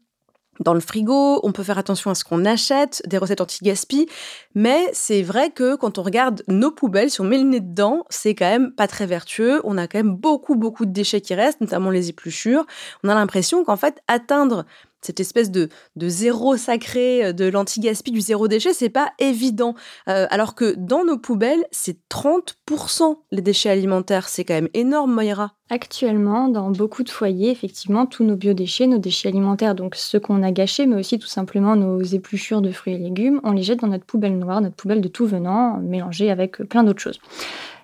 dans 0.59 0.74
le 0.74 0.79
frigo, 0.79 1.39
on 1.43 1.51
peut 1.51 1.63
faire 1.63 1.77
attention 1.77 2.12
à 2.12 2.15
ce 2.15 2.24
qu'on 2.24 2.45
achète, 2.45 3.01
des 3.07 3.17
recettes 3.17 3.41
anti-gaspi, 3.41 4.07
mais 4.53 4.89
c'est 4.93 5.21
vrai 5.21 5.51
que 5.51 5.75
quand 5.75 5.97
on 5.97 6.03
regarde 6.03 6.43
nos 6.47 6.71
poubelles, 6.71 7.09
si 7.09 7.21
on 7.21 7.25
met 7.25 7.38
le 7.38 7.43
nez 7.43 7.59
dedans, 7.59 8.05
c'est 8.09 8.35
quand 8.35 8.50
même 8.50 8.71
pas 8.71 8.88
très 8.88 9.05
vertueux, 9.05 9.62
on 9.63 9.77
a 9.77 9.88
quand 9.88 10.00
même 10.00 10.15
beaucoup 10.15 10.55
beaucoup 10.55 10.85
de 10.85 10.91
déchets 10.91 11.21
qui 11.21 11.33
restent, 11.33 11.62
notamment 11.62 11.89
les 11.89 12.09
épluchures. 12.09 12.65
On 13.03 13.09
a 13.09 13.15
l'impression 13.15 13.63
qu'en 13.63 13.77
fait 13.77 14.01
atteindre 14.07 14.65
cette 15.05 15.19
espèce 15.19 15.51
de, 15.51 15.69
de 15.95 16.09
zéro 16.09 16.57
sacré, 16.57 17.33
de 17.33 17.45
l'anti-gaspi, 17.45 18.12
du 18.12 18.21
zéro 18.21 18.47
déchet, 18.47 18.74
c'est 18.74 18.89
pas 18.89 19.12
évident. 19.19 19.75
alors 20.05 20.55
que 20.55 20.75
dans 20.77 21.05
nos 21.05 21.17
poubelles, 21.17 21.65
c'est 21.71 21.97
30% 22.09 23.17
les 23.31 23.41
déchets 23.41 23.69
alimentaires. 23.69 24.27
C'est 24.27 24.43
quand 24.43 24.53
même 24.53 24.69
énorme, 24.74 25.13
Moira. 25.13 25.53
Actuellement, 25.69 26.47
dans 26.47 26.69
beaucoup 26.69 27.03
de 27.03 27.09
foyers, 27.09 27.50
effectivement, 27.50 28.05
tous 28.05 28.24
nos 28.24 28.35
biodéchets, 28.35 28.85
nos 28.85 29.00
déchets 29.00 29.29
alimentaires, 29.29 29.74
donc 29.74 29.95
ceux 29.95 30.19
qu'on 30.19 30.43
a 30.43 30.51
gâchés, 30.51 30.85
mais 30.85 30.95
aussi 30.95 31.17
tout 31.17 31.27
simplement 31.27 31.75
nos 31.75 32.01
épluchures 32.01 32.62
de 32.62 32.71
fruits 32.71 32.93
et 32.93 32.97
légumes, 32.97 33.41
on 33.43 33.51
les 33.51 33.63
jette 33.63 33.79
dans 33.79 33.88
notre 33.88 34.05
poubelle 34.05 34.38
noire, 34.38 34.62
notre 34.62 34.75
poubelle 34.75 35.01
de 35.01 35.07
tout 35.07 35.25
venant, 35.25 35.77
mélangée 35.79 36.29
avec 36.29 36.57
plein 36.57 36.83
d'autres 36.83 37.01
choses. 37.01 37.19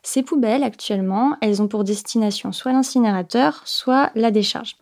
Ces 0.03 0.21
poubelles, 0.21 0.63
actuellement, 0.63 1.35
elles 1.41 1.61
ont 1.61 1.67
pour 1.67 1.83
destination 1.83 2.51
soit 2.51 2.71
l'incinérateur, 2.71 3.61
soit 3.65 4.11
la 4.15 4.31
décharge. 4.31 4.77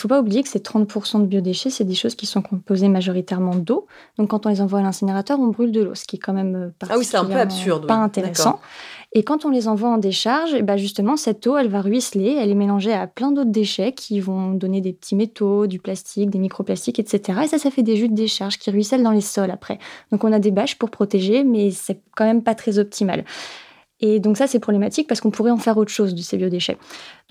Faut 0.00 0.08
pas 0.08 0.20
oublier 0.20 0.42
que 0.42 0.48
ces 0.48 0.60
30% 0.60 1.20
de 1.20 1.26
biodéchets, 1.26 1.68
c'est 1.68 1.84
des 1.84 1.94
choses 1.94 2.14
qui 2.14 2.24
sont 2.24 2.40
composées 2.40 2.88
majoritairement 2.88 3.54
d'eau. 3.54 3.86
Donc 4.16 4.30
quand 4.30 4.46
on 4.46 4.48
les 4.48 4.62
envoie 4.62 4.78
à 4.78 4.82
l'incinérateur, 4.82 5.38
on 5.38 5.48
brûle 5.48 5.72
de 5.72 5.82
l'eau, 5.82 5.94
ce 5.94 6.04
qui 6.06 6.16
est 6.16 6.18
quand 6.18 6.32
même 6.32 6.72
ah 6.88 6.96
oui, 6.96 7.04
c'est 7.04 7.18
un 7.18 7.24
peu 7.26 7.36
absurde, 7.36 7.86
pas 7.86 7.96
intéressant. 7.96 8.60
Et 9.12 9.24
quand 9.24 9.44
on 9.44 9.50
les 9.50 9.66
envoie 9.66 9.90
en 9.90 9.98
décharge, 9.98 10.54
et 10.54 10.58
eh 10.60 10.62
ben 10.62 10.76
justement, 10.76 11.16
cette 11.16 11.46
eau, 11.46 11.58
elle 11.58 11.68
va 11.68 11.82
ruisseler, 11.82 12.36
elle 12.40 12.48
est 12.48 12.54
mélangée 12.54 12.92
à 12.92 13.08
plein 13.08 13.32
d'autres 13.32 13.50
déchets 13.50 13.92
qui 13.92 14.20
vont 14.20 14.52
donner 14.52 14.80
des 14.80 14.92
petits 14.92 15.16
métaux, 15.16 15.66
du 15.66 15.80
plastique, 15.80 16.30
des 16.30 16.38
microplastiques, 16.38 17.00
etc. 17.00 17.40
Et 17.44 17.48
ça, 17.48 17.58
ça 17.58 17.70
fait 17.70 17.82
des 17.82 17.96
jus 17.96 18.08
de 18.08 18.14
décharge 18.14 18.56
qui 18.56 18.70
ruissellent 18.70 19.02
dans 19.02 19.10
les 19.10 19.20
sols 19.20 19.50
après. 19.50 19.78
Donc 20.12 20.22
on 20.22 20.32
a 20.32 20.38
des 20.38 20.52
bâches 20.52 20.78
pour 20.78 20.90
protéger, 20.90 21.42
mais 21.42 21.72
c'est 21.72 22.00
quand 22.16 22.24
même 22.24 22.42
pas 22.42 22.54
très 22.54 22.78
optimal. 22.78 23.24
Et 24.00 24.20
donc 24.20 24.36
ça, 24.36 24.46
c'est 24.46 24.60
problématique 24.60 25.06
parce 25.06 25.20
qu'on 25.20 25.30
pourrait 25.30 25.50
en 25.50 25.56
faire 25.56 25.76
autre 25.76 25.90
chose 25.90 26.14
de 26.14 26.20
ces 26.20 26.36
biodéchets. 26.36 26.78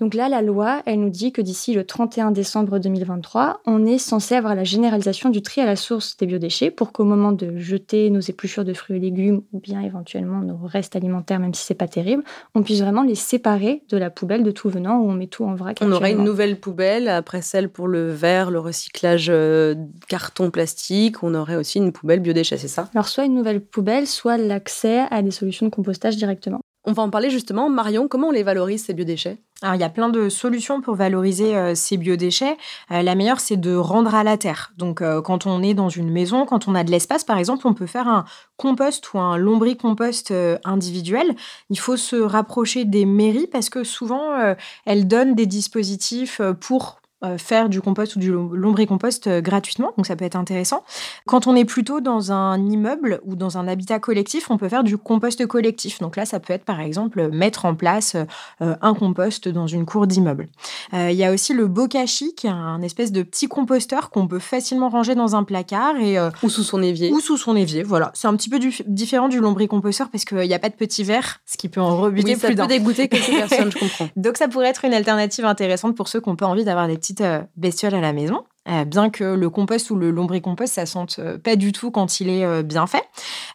Donc 0.00 0.14
là, 0.14 0.30
la 0.30 0.40
loi, 0.40 0.82
elle 0.86 1.00
nous 1.00 1.10
dit 1.10 1.30
que 1.30 1.42
d'ici 1.42 1.74
le 1.74 1.84
31 1.84 2.30
décembre 2.30 2.78
2023, 2.78 3.60
on 3.66 3.84
est 3.84 3.98
censé 3.98 4.34
avoir 4.34 4.54
la 4.54 4.64
généralisation 4.64 5.28
du 5.28 5.42
tri 5.42 5.60
à 5.60 5.66
la 5.66 5.76
source 5.76 6.16
des 6.16 6.24
biodéchets 6.24 6.70
pour 6.70 6.92
qu'au 6.92 7.04
moment 7.04 7.32
de 7.32 7.58
jeter 7.58 8.08
nos 8.08 8.20
épluchures 8.20 8.64
de 8.64 8.72
fruits 8.72 8.96
et 8.96 9.00
légumes 9.00 9.42
ou 9.52 9.60
bien 9.60 9.82
éventuellement 9.82 10.40
nos 10.40 10.56
restes 10.64 10.96
alimentaires, 10.96 11.38
même 11.38 11.52
si 11.52 11.64
c'est 11.64 11.74
pas 11.74 11.88
terrible, 11.88 12.22
on 12.54 12.62
puisse 12.62 12.80
vraiment 12.80 13.02
les 13.02 13.14
séparer 13.14 13.82
de 13.90 13.98
la 13.98 14.08
poubelle 14.08 14.42
de 14.42 14.50
tout 14.50 14.70
venant 14.70 15.00
où 15.00 15.10
on 15.10 15.12
met 15.12 15.26
tout 15.26 15.44
en 15.44 15.54
vrac. 15.54 15.78
On 15.82 15.92
aurait 15.92 16.12
une 16.12 16.24
nouvelle 16.24 16.58
poubelle 16.58 17.08
après 17.08 17.42
celle 17.42 17.68
pour 17.68 17.86
le 17.86 18.10
verre, 18.10 18.50
le 18.50 18.58
recyclage 18.60 19.26
euh, 19.28 19.74
carton 20.08 20.50
plastique. 20.50 21.22
On 21.22 21.34
aurait 21.34 21.56
aussi 21.56 21.76
une 21.76 21.92
poubelle 21.92 22.20
biodéchets, 22.20 22.56
c'est 22.56 22.68
ça? 22.68 22.88
Alors 22.94 23.08
soit 23.08 23.26
une 23.26 23.34
nouvelle 23.34 23.60
poubelle, 23.60 24.06
soit 24.06 24.38
l'accès 24.38 25.04
à 25.10 25.20
des 25.20 25.30
solutions 25.30 25.66
de 25.66 25.70
compostage 25.70 26.16
directement. 26.16 26.59
On 26.84 26.92
va 26.92 27.02
en 27.02 27.10
parler 27.10 27.30
justement. 27.30 27.68
Marion, 27.68 28.08
comment 28.08 28.28
on 28.28 28.32
les 28.32 28.42
valorise 28.42 28.84
ces 28.84 28.94
biodéchets? 28.94 29.38
Alors, 29.62 29.74
il 29.74 29.80
y 29.82 29.84
a 29.84 29.90
plein 29.90 30.08
de 30.08 30.30
solutions 30.30 30.80
pour 30.80 30.94
valoriser 30.94 31.54
euh, 31.54 31.74
ces 31.74 31.98
biodéchets. 31.98 32.56
Euh, 32.90 33.02
la 33.02 33.14
meilleure, 33.14 33.40
c'est 33.40 33.58
de 33.58 33.74
rendre 33.74 34.14
à 34.14 34.24
la 34.24 34.38
terre. 34.38 34.72
Donc, 34.78 35.02
euh, 35.02 35.20
quand 35.20 35.44
on 35.44 35.62
est 35.62 35.74
dans 35.74 35.90
une 35.90 36.10
maison, 36.10 36.46
quand 36.46 36.66
on 36.66 36.74
a 36.74 36.82
de 36.82 36.90
l'espace, 36.90 37.24
par 37.24 37.36
exemple, 37.36 37.66
on 37.66 37.74
peut 37.74 37.86
faire 37.86 38.08
un 38.08 38.24
compost 38.56 39.12
ou 39.12 39.18
un 39.18 39.36
lombricompost 39.36 40.32
individuel. 40.64 41.34
Il 41.68 41.78
faut 41.78 41.98
se 41.98 42.16
rapprocher 42.16 42.86
des 42.86 43.04
mairies 43.04 43.46
parce 43.46 43.68
que 43.68 43.84
souvent, 43.84 44.54
elles 44.84 45.08
donnent 45.08 45.34
des 45.34 45.46
dispositifs 45.46 46.40
pour 46.60 46.99
faire 47.38 47.68
du 47.68 47.80
compost 47.80 48.16
ou 48.16 48.18
du 48.18 48.32
lombricompost 48.32 49.26
euh, 49.26 49.40
gratuitement, 49.40 49.92
donc 49.96 50.06
ça 50.06 50.16
peut 50.16 50.24
être 50.24 50.36
intéressant. 50.36 50.84
Quand 51.26 51.46
on 51.46 51.54
est 51.54 51.64
plutôt 51.64 52.00
dans 52.00 52.32
un 52.32 52.58
immeuble 52.66 53.20
ou 53.24 53.36
dans 53.36 53.58
un 53.58 53.68
habitat 53.68 53.98
collectif, 53.98 54.50
on 54.50 54.56
peut 54.56 54.68
faire 54.68 54.84
du 54.84 54.96
compost 54.96 55.46
collectif. 55.46 56.00
Donc 56.00 56.16
là, 56.16 56.24
ça 56.24 56.40
peut 56.40 56.52
être 56.52 56.64
par 56.64 56.80
exemple 56.80 57.28
mettre 57.28 57.66
en 57.66 57.74
place 57.74 58.16
euh, 58.62 58.76
un 58.80 58.94
compost 58.94 59.48
dans 59.48 59.66
une 59.66 59.84
cour 59.84 60.06
d'immeuble. 60.06 60.48
Il 60.92 61.12
y 61.12 61.24
a 61.24 61.32
aussi 61.32 61.52
le 61.52 61.66
bokashi, 61.66 62.34
qui 62.34 62.46
est 62.46 62.50
un 62.50 62.82
espèce 62.82 63.12
de 63.12 63.22
petit 63.22 63.48
composteur 63.48 64.10
qu'on 64.10 64.26
peut 64.26 64.38
facilement 64.38 64.88
ranger 64.88 65.14
dans 65.14 65.36
un 65.36 65.44
placard 65.44 65.96
et 65.96 66.18
ou 66.42 66.48
sous 66.48 66.62
son 66.62 66.82
évier. 66.82 67.12
Ou 67.12 67.20
sous 67.20 67.36
son 67.36 67.56
évier, 67.56 67.82
voilà. 67.82 68.10
C'est 68.14 68.28
un 68.28 68.36
petit 68.36 68.48
peu 68.48 68.58
différent 68.86 69.28
du 69.28 69.40
lombricomposteur 69.40 70.08
parce 70.10 70.24
qu'il 70.24 70.38
n'y 70.38 70.54
a 70.54 70.58
pas 70.58 70.68
de 70.68 70.74
petit 70.74 71.04
verre, 71.04 71.40
ce 71.46 71.56
qui 71.56 71.68
peut 71.68 71.80
en 71.80 71.96
rebuter 71.96 72.34
oui, 72.34 72.40
ça 72.40 72.48
peut 72.48 72.66
dégoûter 72.66 73.08
quelques 73.08 73.30
personnes, 73.48 73.70
je 73.70 73.78
comprends. 73.78 74.08
Donc 74.16 74.36
ça 74.36 74.48
pourrait 74.48 74.68
être 74.68 74.84
une 74.84 74.94
alternative 74.94 75.44
intéressante 75.44 75.96
pour 75.96 76.08
ceux 76.08 76.20
qui 76.20 76.28
n'ont 76.28 76.36
pas 76.36 76.46
envie 76.46 76.64
d'avoir 76.64 76.88
des 76.88 76.96
petits 76.96 77.09
euh, 77.20 77.42
bestiole 77.56 77.94
à 77.94 78.00
la 78.00 78.12
maison. 78.12 78.44
Euh, 78.68 78.84
bien 78.84 79.08
que 79.08 79.24
le 79.24 79.50
compost 79.50 79.90
ou 79.90 79.96
le 79.96 80.10
lombricompost, 80.10 80.74
ça 80.74 80.84
sente 80.84 81.16
euh, 81.18 81.38
pas 81.38 81.56
du 81.56 81.72
tout 81.72 81.90
quand 81.90 82.20
il 82.20 82.28
est 82.28 82.62
bien 82.62 82.86
fait. 82.86 83.04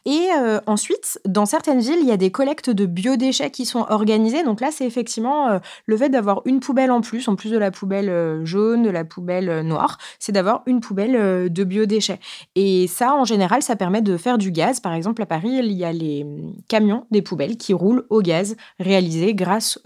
Et 0.06 0.28
ensuite, 0.68 1.20
dans 1.26 1.46
certaines 1.46 1.80
villes, 1.80 2.00
il 2.02 2.08
y 2.08 2.12
a 2.12 2.18
des 2.18 2.32
collectes 2.32 2.70
de 2.70 2.86
biodéchets 2.86 3.50
qui 3.50 3.66
sont 3.66 3.86
organisées. 3.90 4.44
Donc 4.44 4.62
là, 4.62 4.70
c'est 4.72 4.86
effectivement 4.86 5.60
le 5.86 5.98
fait 5.98 6.10
d'avoir 6.10 6.42
une 6.46 6.60
poubelle 6.60 6.92
en 6.92 7.02
plus, 7.02 7.28
en 7.28 7.36
plus 7.36 7.50
de 7.50 7.58
la 7.58 7.72
poubelle 7.72 8.46
jaune, 8.46 8.84
de 8.84 8.90
la 8.92 9.04
poubelle 9.04 9.62
noire, 9.62 9.98
c'est 10.20 10.32
d'avoir 10.32 10.62
une 10.68 10.80
poubelle 10.80 11.52
de 11.52 11.64
biodéchets. 11.64 12.20
Et 12.54 12.86
ça, 12.88 13.16
en 13.16 13.26
général, 13.26 13.64
ça 13.64 13.76
permet 13.76 14.04
de 14.04 14.18
faire 14.18 14.38
du 14.38 14.52
gaz. 14.52 14.80
Par 14.80 14.94
exemple, 14.94 15.24
à 15.24 15.26
Paris, 15.26 15.60
il 15.60 15.72
y 15.72 15.86
a 15.86 15.92
les 15.92 16.24
hum, 16.24 16.54
camions 16.68 17.08
des 17.10 17.24
poubelles 17.24 17.58
qui 17.58 17.74
roulent 17.74 18.06
au 18.12 18.22
gaz 18.22 18.56
réalisé 18.80 19.34
grâce 19.34 19.80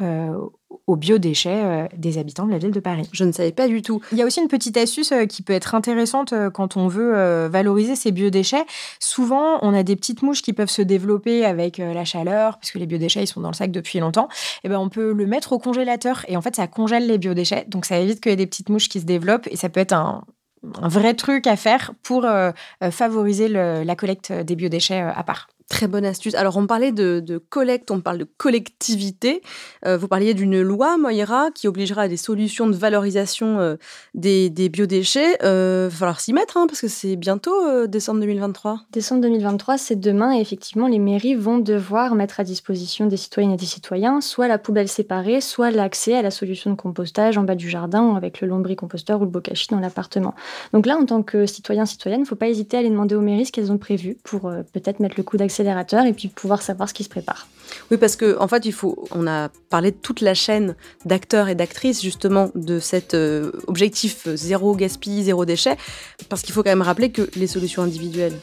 aux 0.90 0.96
biodéchets 0.96 1.64
euh, 1.64 1.88
des 1.96 2.18
habitants 2.18 2.48
de 2.48 2.52
la 2.52 2.58
ville 2.58 2.72
de 2.72 2.80
Paris. 2.80 3.08
Je 3.12 3.24
ne 3.24 3.32
savais 3.32 3.52
pas 3.52 3.68
du 3.68 3.84
tout. 3.84 4.02
Il 4.12 4.18
y 4.18 4.24
a 4.24 4.26
aussi 4.26 4.42
une 4.42 4.48
petite 4.48 4.76
astuce 4.76 5.12
euh, 5.12 5.28
qui 5.28 5.44
peut 5.44 5.54
être 5.54 5.76
intéressante 5.76 6.34
euh, 6.34 6.50
quand 6.50 6.78
on 6.78 6.88
veut 6.88 7.48
valoriser 7.48 7.96
ces 7.96 8.12
biodéchets. 8.12 8.66
Souvent, 9.00 9.60
on 9.62 9.76
a 9.76 9.84
des 9.84 9.96
petites 9.96 10.24
mouches 10.24 10.42
qui 10.42 10.52
peuvent 10.52 10.70
se 10.70 10.82
développer 10.82 11.46
avec 11.46 11.78
la 11.78 12.06
chaleur, 12.06 12.58
puisque 12.58 12.76
les 12.76 12.88
biodéchets 12.88 13.24
ils 13.24 13.28
sont 13.28 13.42
dans 13.42 13.50
le 13.50 13.54
sac 13.54 13.72
depuis 13.72 14.00
longtemps. 14.00 14.30
Et 14.30 14.62
eh 14.66 14.70
ben 14.70 14.80
on 14.80 14.90
peut 14.90 15.14
le 15.14 15.26
mettre 15.28 15.54
au 15.54 15.60
congélateur 15.60 16.26
et 16.28 16.36
en 16.38 16.42
fait 16.42 16.56
ça 16.56 16.68
congèle 16.68 17.06
les 17.06 17.18
biodéchets, 17.18 17.66
donc 17.68 17.86
ça 17.86 18.00
évite 18.00 18.20
qu'il 18.22 18.32
y 18.32 18.34
ait 18.34 18.38
des 18.38 18.48
petites 18.48 18.70
mouches 18.70 18.90
qui 18.90 19.00
se 19.00 19.06
développent 19.06 19.48
et 19.52 19.58
ça 19.58 19.70
peut 19.70 19.80
être 19.80 19.94
un, 19.94 20.24
vrai 20.82 21.14
truc 21.14 21.46
à 21.48 21.56
faire 21.56 21.94
pour 22.04 22.26
favoriser 22.92 23.48
la 23.48 23.96
collecte 23.96 24.32
des 24.32 24.56
biodéchets 24.56 25.00
à 25.00 25.24
part. 25.24 25.48
Très 25.70 25.88
bonne 25.88 26.04
astuce. 26.04 26.34
Alors, 26.34 26.58
on 26.58 26.66
parlait 26.66 26.92
de, 26.92 27.44
collecte, 27.50 27.92
on 27.92 28.02
parle 28.02 28.18
de 28.18 28.28
collectivité. 28.38 29.44
Euh, 29.86 29.98
vous 29.98 30.08
parliez 30.08 30.34
d'une 30.34 30.64
loi, 30.64 30.98
Moira, 30.98 31.52
qui 31.54 31.68
obligera 31.68 32.02
à 32.02 32.08
des 32.08 32.18
solutions 32.18 32.66
de 32.66 32.76
valorisation 32.76 33.60
euh, 33.60 33.76
des, 34.16 34.50
biodéchets. 34.50 35.34
Il 35.34 35.46
euh, 35.46 35.88
va 35.92 35.96
falloir 35.96 36.20
s'y 36.22 36.34
mettre, 36.34 36.58
hein, 36.58 36.66
parce 36.66 36.82
que 36.82 36.88
c'est 36.88 37.16
bientôt 37.16 37.86
décembre 37.86 38.20
2023. 38.22 38.82
Décembre 38.92 39.22
2023, 39.22 39.78
c'est 39.78 39.96
demain, 39.96 40.36
et 40.36 40.42
effectivement, 40.42 40.88
les 40.88 40.98
mairies 40.98 41.36
vont 41.36 41.60
devoir 41.60 42.16
mettre 42.16 42.40
à 42.40 42.44
disposition 42.44 43.06
des 43.06 43.18
citoyennes 43.18 43.52
et 43.52 43.58
des 43.58 43.68
citoyens 43.68 44.22
soit 44.22 44.48
la 44.48 44.58
poubelle 44.58 44.88
séparée, 44.88 45.40
soit 45.40 45.70
l'accès 45.70 46.16
à 46.16 46.24
la 46.24 46.32
solution 46.32 46.72
de 46.72 46.78
compostage 46.78 47.38
en 47.38 47.44
bas 47.44 47.56
du 47.56 47.70
jardin, 47.70 48.16
avec 48.16 48.42
le 48.42 48.48
lombricomposteur 48.48 49.22
ou 49.22 49.26
le 49.26 49.30
bokashi 49.30 49.68
dans 49.70 49.80
l'appartement. 49.80 50.34
Donc 50.74 50.88
là, 50.88 50.98
en 50.98 51.06
tant 51.06 51.22
que 51.22 51.46
citoyen, 51.46 51.86
citoyenne, 51.86 52.22
il 52.22 52.24
ne 52.24 52.28
faut 52.28 52.36
pas 52.36 52.50
hésiter 52.50 52.76
à 52.76 52.80
aller 52.80 52.90
demander 52.90 53.14
aux 53.14 53.22
mairies 53.22 53.46
ce 53.46 53.52
qu'elles 53.52 53.72
ont 53.72 53.78
prévu 53.78 54.18
pour 54.24 54.52
peut-être 54.74 55.00
mettre 55.00 55.16
le 55.18 55.24
coup 55.24 55.38
d'accès 55.38 55.59
et 55.60 56.14
puis 56.14 56.28
pouvoir 56.28 56.62
savoir 56.62 56.90
ce 56.90 56.94
qui 56.94 57.04
se 57.04 57.10
prépare. 57.10 57.48
Oui, 57.92 57.98
parce 57.98 58.16
que 58.16 58.38
en 58.40 58.48
fait, 58.48 58.66
il 58.66 58.74
faut. 58.74 59.06
On 59.12 59.28
a 59.28 59.50
parlé 59.70 59.92
de 59.92 59.98
toute 59.98 60.22
la 60.22 60.34
chaîne 60.34 60.76
d'acteurs 61.06 61.50
et 61.50 61.56
d'actrices 61.56 62.02
justement 62.02 62.50
de 62.56 62.80
cet 62.80 63.14
euh, 63.14 63.52
objectif 63.68 64.28
zéro 64.34 64.76
gaspille, 64.76 65.24
zéro 65.24 65.46
déchet, 65.46 65.78
parce 66.30 66.42
qu'il 66.42 66.54
faut 66.54 66.64
quand 66.64 66.72
même 66.72 66.82
rappeler 66.82 67.12
que 67.12 67.30
les 67.36 67.48
solutions 67.48 67.84
individuelles. 67.84 68.38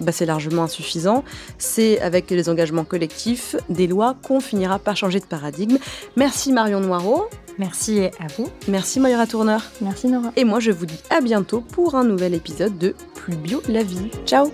Bah, 0.00 0.12
c'est 0.12 0.26
largement 0.26 0.64
insuffisant. 0.64 1.24
C'est 1.58 2.00
avec 2.00 2.30
les 2.30 2.48
engagements 2.48 2.84
collectifs, 2.84 3.56
des 3.70 3.86
lois 3.86 4.14
qu'on 4.22 4.40
finira 4.40 4.78
par 4.78 4.96
changer 4.96 5.20
de 5.20 5.24
paradigme. 5.24 5.78
Merci 6.16 6.52
Marion 6.52 6.80
Noireau. 6.80 7.28
Merci 7.58 8.00
à 8.20 8.26
vous. 8.36 8.48
Merci 8.68 9.00
Moira 9.00 9.26
Tourneur. 9.26 9.62
Merci 9.80 10.08
Nora. 10.08 10.32
Et 10.36 10.44
moi 10.44 10.60
je 10.60 10.70
vous 10.70 10.84
dis 10.84 11.00
à 11.08 11.22
bientôt 11.22 11.60
pour 11.60 11.94
un 11.94 12.04
nouvel 12.04 12.34
épisode 12.34 12.76
de 12.76 12.94
Plus 13.14 13.36
bio 13.36 13.62
la 13.68 13.82
vie. 13.82 14.10
Ciao 14.26 14.50